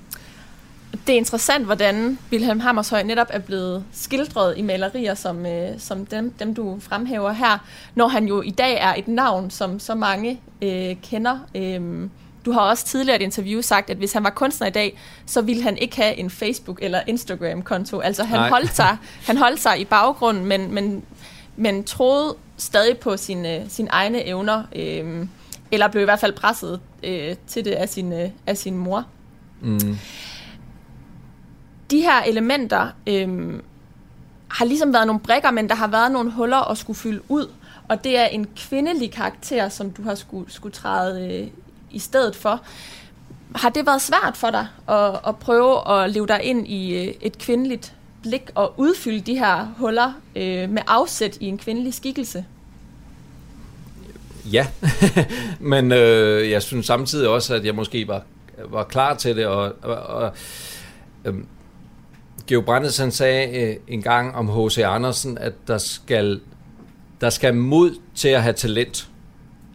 [0.93, 6.07] det er interessant, hvordan Wilhelm Hammershøj netop er blevet skildret i malerier, som, øh, som
[6.07, 7.59] dem, dem, du fremhæver her,
[7.95, 11.39] når han jo i dag er et navn, som så mange øh, kender.
[11.55, 12.09] Øh,
[12.45, 14.99] du har også tidligere i et interview sagt, at hvis han var kunstner i dag,
[15.26, 18.01] så ville han ikke have en Facebook- eller Instagram-konto.
[18.01, 18.97] Altså han holdt, sig,
[19.28, 21.03] han holdt sig i baggrunden, men, men,
[21.57, 25.26] men troede stadig på sine, sine egne evner, øh,
[25.70, 29.05] eller blev i hvert fald presset øh, til det af sin, øh, af sin mor.
[29.61, 29.99] Mm
[31.91, 33.61] de her elementer øh,
[34.49, 37.51] har ligesom været nogle brækker, men der har været nogle huller at skulle fylde ud.
[37.89, 41.49] Og det er en kvindelig karakter, som du har skulle, skulle træde øh,
[41.91, 42.61] i stedet for.
[43.55, 47.14] Har det været svært for dig at, at prøve at leve dig ind i øh,
[47.20, 52.45] et kvindeligt blik og udfylde de her huller øh, med afsæt i en kvindelig skikkelse?
[54.53, 54.66] Ja,
[55.61, 58.22] men øh, jeg synes samtidig også, at jeg måske var,
[58.64, 60.32] var klar til det, og, og, og
[61.24, 61.34] øh,
[62.49, 64.78] Geo Brandes han sagde øh, en gang om H.C.
[64.78, 66.40] Andersen, at der skal,
[67.20, 69.09] der skal mod til at have talent.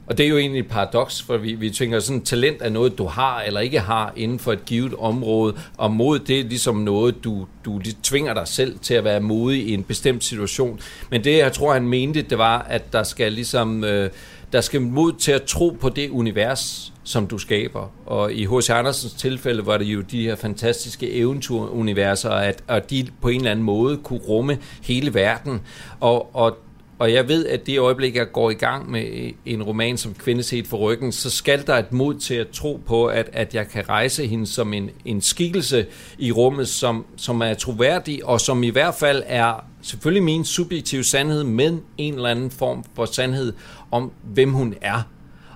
[0.08, 2.98] Og det er jo egentlig et paradoks, for vi, vi tænker, sådan talent er noget,
[2.98, 6.76] du har eller ikke har inden for et givet område, og mod det er ligesom
[6.76, 10.80] noget, du, du tvinger dig selv til at være modig i en bestemt situation.
[11.10, 14.10] Men det, jeg tror, han mente, det var, at der skal ligesom, øh,
[14.54, 17.92] der skal mod til at tro på det univers, som du skaber.
[18.06, 18.70] Og i H.C.
[18.70, 23.52] Andersens tilfælde var det jo de her fantastiske eventyruniverser, at, at de på en eller
[23.52, 25.62] anden måde kunne rumme hele verden.
[26.00, 26.58] Og, og,
[27.00, 30.68] og jeg ved, at det øjeblik, jeg går i gang med en roman som Kvindeset
[30.68, 33.90] for ryggen, så skal der et mod til at tro på, at, at jeg kan
[33.90, 35.86] rejse hende som en, en skikkelse
[36.18, 41.04] i rummet, som, som er troværdig, og som i hvert fald er selvfølgelig min subjektive
[41.04, 43.54] sandhed, men en eller anden form for sandhed
[43.92, 45.13] om, hvem hun er.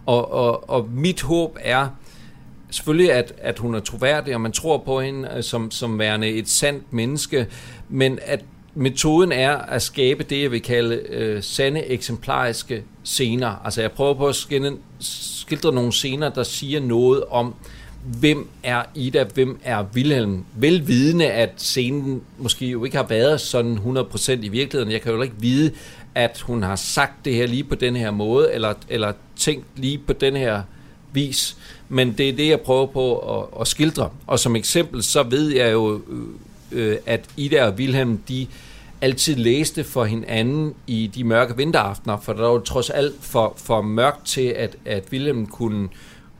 [0.07, 1.87] Og, og, og mit håb er
[2.69, 6.29] selvfølgelig, at, at hun er troværdig, og man tror på hende øh, som, som værende
[6.29, 7.47] et sandt menneske,
[7.89, 8.45] men at
[8.75, 13.65] metoden er at skabe det, jeg vil kalde øh, sande eksemplariske scener.
[13.65, 14.35] Altså jeg prøver på at
[14.99, 17.53] skildre nogle scener, der siger noget om,
[18.19, 20.45] hvem er Ida, hvem er Wilhelm.
[20.55, 24.91] Velvidende, at scenen måske jo ikke har været sådan 100% i virkeligheden.
[24.91, 25.71] Jeg kan jo ikke vide,
[26.17, 29.97] at hun har sagt det her lige på den her måde, eller, eller tænkt lige
[29.97, 30.61] på den her
[31.11, 31.57] vis.
[31.89, 34.09] Men det er det, jeg prøver på at, at skildre.
[34.27, 38.47] Og som eksempel, så ved jeg jo, øh, øh at Ida og Wilhelm, de
[39.01, 43.53] altid læste for hinanden i de mørke vinteraftener, for der var jo trods alt for,
[43.57, 45.89] for mørkt til, at, at Wilhelm kunne,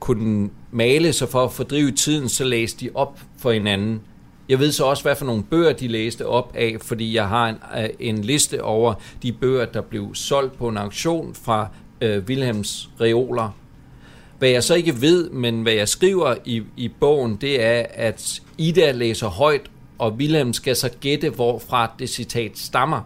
[0.00, 4.00] kunne male, så for at fordrive tiden, så læste de op for hinanden.
[4.48, 7.48] Jeg ved så også, hvad for nogle bøger de læste op af, fordi jeg har
[7.48, 11.68] en, øh, en liste over de bøger, der blev solgt på en auktion fra
[12.00, 13.50] øh, Wilhelms reoler.
[14.38, 18.42] Hvad jeg så ikke ved, men hvad jeg skriver i, i bogen, det er, at
[18.58, 23.00] Ida læser højt, og Wilhelm skal så gætte, hvorfra det citat stammer.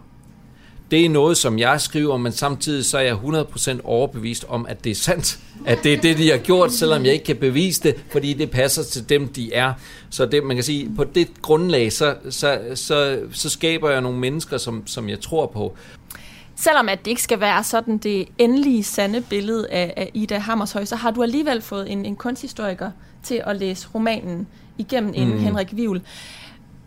[0.93, 4.83] Det er noget, som jeg skriver, men samtidig så er jeg 100% overbevist om, at
[4.83, 5.39] det er sandt.
[5.65, 8.51] At det er det, de har gjort, selvom jeg ikke kan bevise det, fordi det
[8.51, 9.73] passer til dem, de er.
[10.09, 14.19] Så det, man kan sige, på det grundlag, så, så, så, så skaber jeg nogle
[14.19, 15.75] mennesker, som, som jeg tror på.
[16.55, 20.85] Selvom at det ikke skal være sådan det endelige sande billede af, af Ida Hammershøj,
[20.85, 22.91] så har du alligevel fået en, en kunsthistoriker
[23.23, 25.39] til at læse romanen igennem en mm.
[25.39, 26.01] Henrik Vivl.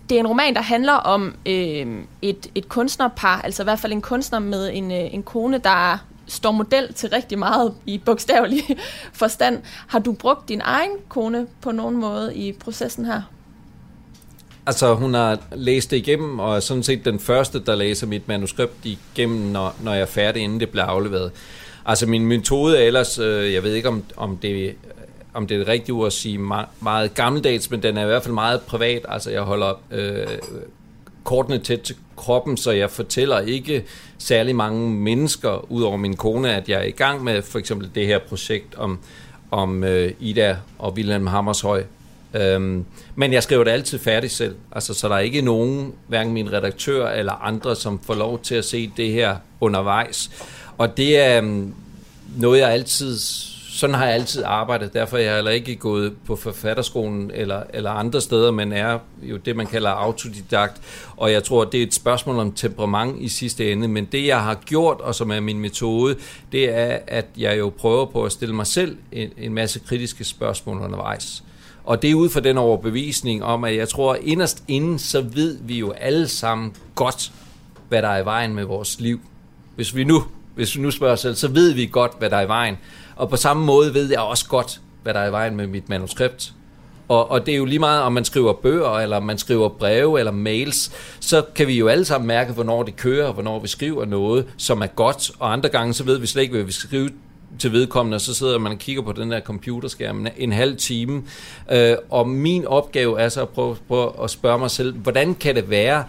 [0.09, 1.87] Det er en roman, der handler om øh,
[2.23, 5.99] et, et kunstnerpar, altså i hvert fald en kunstner med en, øh, en kone, der
[6.27, 8.63] står model til rigtig meget i bogstavelig
[9.13, 9.63] forstand.
[9.87, 13.23] Har du brugt din egen kone på nogen måde i processen her?
[14.67, 18.29] Altså, hun har læst det igennem, og er sådan set den første, der læser mit
[18.29, 21.33] manuskript igennem, når, når jeg er færdig, inden det bliver afleveret.
[21.87, 24.77] Altså, min metode er ellers, øh, jeg ved ikke, om, om det
[25.37, 28.07] om det er det rigtige ord at sige meget, meget gammeldags, men den er i
[28.07, 29.07] hvert fald meget privat.
[29.09, 30.27] Altså, jeg holder øh,
[31.25, 33.85] kortene tæt til kroppen, så jeg fortæller ikke
[34.19, 38.07] særlig mange mennesker, udover min kone, at jeg er i gang med for eksempel det
[38.07, 38.99] her projekt om,
[39.51, 41.85] om øh, Ida og Wilhelm Hammershøj.
[42.35, 42.85] Øhm,
[43.15, 46.53] men jeg skriver det altid færdigt selv, altså, så der er ikke nogen, hverken min
[46.53, 50.31] redaktør eller andre, som får lov til at se det her undervejs.
[50.79, 51.75] Og det er øhm,
[52.37, 53.19] noget, jeg altid
[53.77, 54.95] sådan har jeg altid arbejdet.
[54.95, 59.37] Derfor er jeg heller ikke gået på forfatterskolen eller, eller andre steder, men er jo
[59.37, 60.81] det, man kalder autodidakt.
[61.17, 63.89] Og jeg tror, det er et spørgsmål om temperament i sidste ende.
[63.89, 66.17] Men det, jeg har gjort, og som er min metode,
[66.53, 70.25] det er, at jeg jo prøver på at stille mig selv en, en masse kritiske
[70.25, 71.45] spørgsmål undervejs.
[71.85, 75.59] Og det er ud fra den overbevisning om, at jeg tror, inderst inden, så ved
[75.63, 77.33] vi jo alle sammen godt,
[77.89, 79.21] hvad der er i vejen med vores liv.
[79.75, 80.25] Hvis vi nu,
[80.57, 82.77] hvis vi nu spørger os selv, så ved vi godt, hvad der er i vejen.
[83.17, 85.89] Og på samme måde ved jeg også godt, hvad der er i vejen med mit
[85.89, 86.53] manuskript.
[87.09, 90.19] Og, og det er jo lige meget, om man skriver bøger, eller man skriver breve,
[90.19, 93.69] eller mails, så kan vi jo alle sammen mærke, hvornår det kører, og hvornår vi
[93.69, 96.73] skriver noget, som er godt, og andre gange, så ved vi slet ikke, hvad vi
[96.73, 97.11] skal skrive
[97.59, 101.23] til vedkommende, og så sidder man og kigger på den der computerskærm en halv time.
[101.73, 105.55] Øh, og min opgave er så at prøve, prøve at spørge mig selv, hvordan kan
[105.55, 106.05] det være,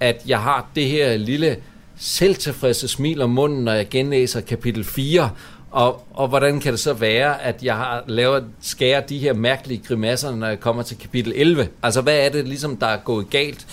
[0.00, 1.56] at jeg har det her lille
[1.98, 5.30] selvtilfredse smil om munden, når jeg genlæser kapitel 4,
[5.70, 9.82] og, og hvordan kan det så være, at jeg har lavet, skære de her mærkelige
[9.88, 11.68] grimasser, når jeg kommer til kapitel 11?
[11.82, 13.66] Altså, hvad er det ligesom, der er gået galt?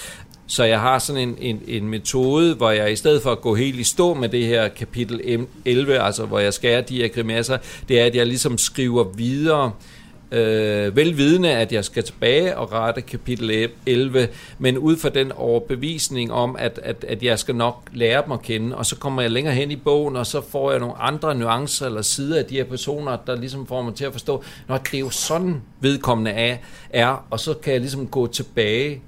[0.48, 3.56] Så jeg har sådan en, en, en metode, hvor jeg i stedet for at gå
[3.56, 7.58] helt i stå med det her kapitel 11, altså hvor jeg skærer de her grimasser,
[7.90, 9.95] det er, at jeg ligesom skriver videre, øh,
[10.32, 14.28] velvidende, at jeg skal tilbage og rette kapitel 11,
[14.60, 18.42] men ud fra den overbevisning om, at, at, at jeg skal nok lære dem at
[18.42, 21.36] kende, og så kommer jeg længere hen i bogen, og så får jeg nogle andre
[21.36, 24.82] nuancer eller sider af de her personer, der ligesom får mig til at forstå, at
[24.92, 26.58] det er jo sådan vedkommende er,
[26.90, 29.02] er, og så kan jeg ligesom gå tilbage.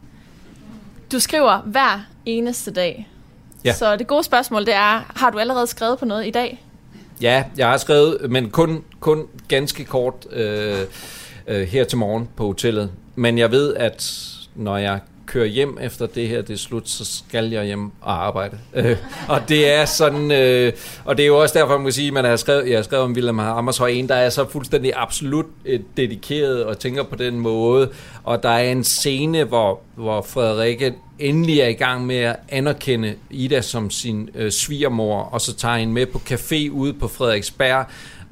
[1.11, 3.07] Du skriver hver eneste dag.
[3.65, 3.73] Ja.
[3.73, 6.63] Så det gode spørgsmål, det er, har du allerede skrevet på noget i dag?
[7.21, 10.79] Ja, jeg har skrevet, men kun, kun ganske kort øh,
[11.47, 12.91] øh, her til morgen på hotellet.
[13.15, 14.23] Men jeg ved, at
[14.55, 18.25] når jeg kører hjem efter det her det er slut, så skal jeg hjem og
[18.25, 18.57] arbejde.
[18.73, 18.97] Øh,
[19.29, 20.73] og det er sådan, øh,
[21.05, 23.05] og det er jo også derfor, man kan sige, man har skrevet, jeg har skrevet
[23.05, 27.39] om William Hammershøj, en, der er så fuldstændig absolut øh, dedikeret og tænker på den
[27.39, 27.89] måde.
[28.23, 33.15] Og der er en scene, hvor, hvor Frederikke endelig er i gang med at anerkende
[33.29, 37.85] Ida som sin øh, svigermor, og så tager hende med på café ude på Frederiksberg,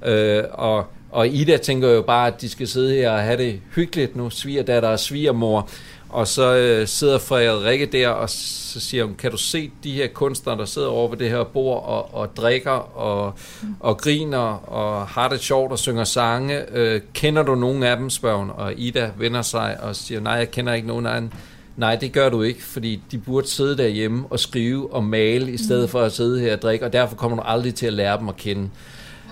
[0.05, 0.85] øh, og
[1.15, 4.29] og Ida tænker jo bare, at de skal sidde her og have det hyggeligt nu,
[4.29, 5.69] svigerdatter og svigermor.
[6.09, 10.07] Og så øh, sidder Frederikke der, og så siger hun, kan du se de her
[10.07, 13.33] kunstnere, der sidder over ved det her bord og, og drikker og,
[13.79, 16.77] og griner og har det sjovt og synger sange.
[16.77, 18.49] Øh, kender du nogen af dem, spørger hun.
[18.49, 21.29] Og Ida vender sig og siger, nej, jeg kender ikke nogen af dem.
[21.77, 25.57] Nej, det gør du ikke, fordi de burde sidde derhjemme og skrive og male, i
[25.57, 28.19] stedet for at sidde her og drikke, og derfor kommer du aldrig til at lære
[28.19, 28.69] dem at kende.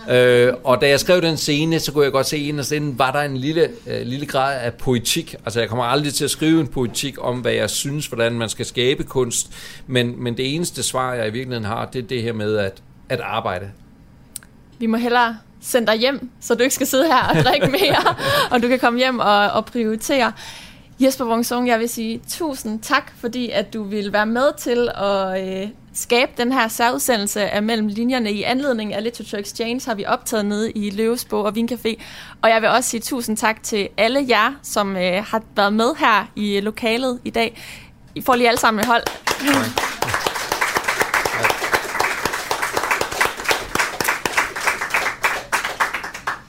[0.10, 3.12] Øh, og da jeg skrev den scene, så kunne jeg godt se, at inden var
[3.12, 5.36] der en lille, øh, lille grad af poetik.
[5.45, 8.49] Altså jeg kommer aldrig til at skrive en poetik om, hvad jeg synes, hvordan man
[8.49, 9.51] skal skabe kunst.
[9.88, 12.82] Men, men det eneste svar, jeg i virkeligheden har, det er det her med at,
[13.10, 13.72] at arbejde.
[14.80, 18.16] Vi må hellere sende dig hjem, så du ikke skal sidde her og drikke mere,
[18.51, 20.32] og du kan komme hjem og, og prioritere.
[21.00, 25.48] Jesper Wongson, jeg vil sige tusind tak, fordi at du vil være med til at
[25.48, 28.32] øh, skabe den her særudsendelse af Mellem Linjerne.
[28.32, 32.02] I anledning af Literature Exchange har vi optaget nede i Løvesbo og Vincafé.
[32.41, 35.96] Og jeg vil også sige tusind tak til alle jer, som øh, har været med
[36.00, 37.62] her i øh, lokalet i dag.
[38.16, 39.04] I får lige alle sammen et hold.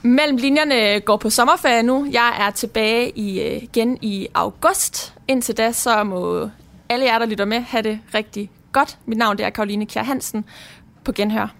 [0.05, 2.07] Mellem linjerne går på sommerferie nu.
[2.11, 5.13] Jeg er tilbage i, øh, igen i august.
[5.27, 6.49] Indtil da så må
[6.89, 8.97] alle jer, der lytter med, have det rigtig godt.
[9.05, 10.45] Mit navn det er Karoline Kjær Hansen.
[11.03, 11.53] På genhør.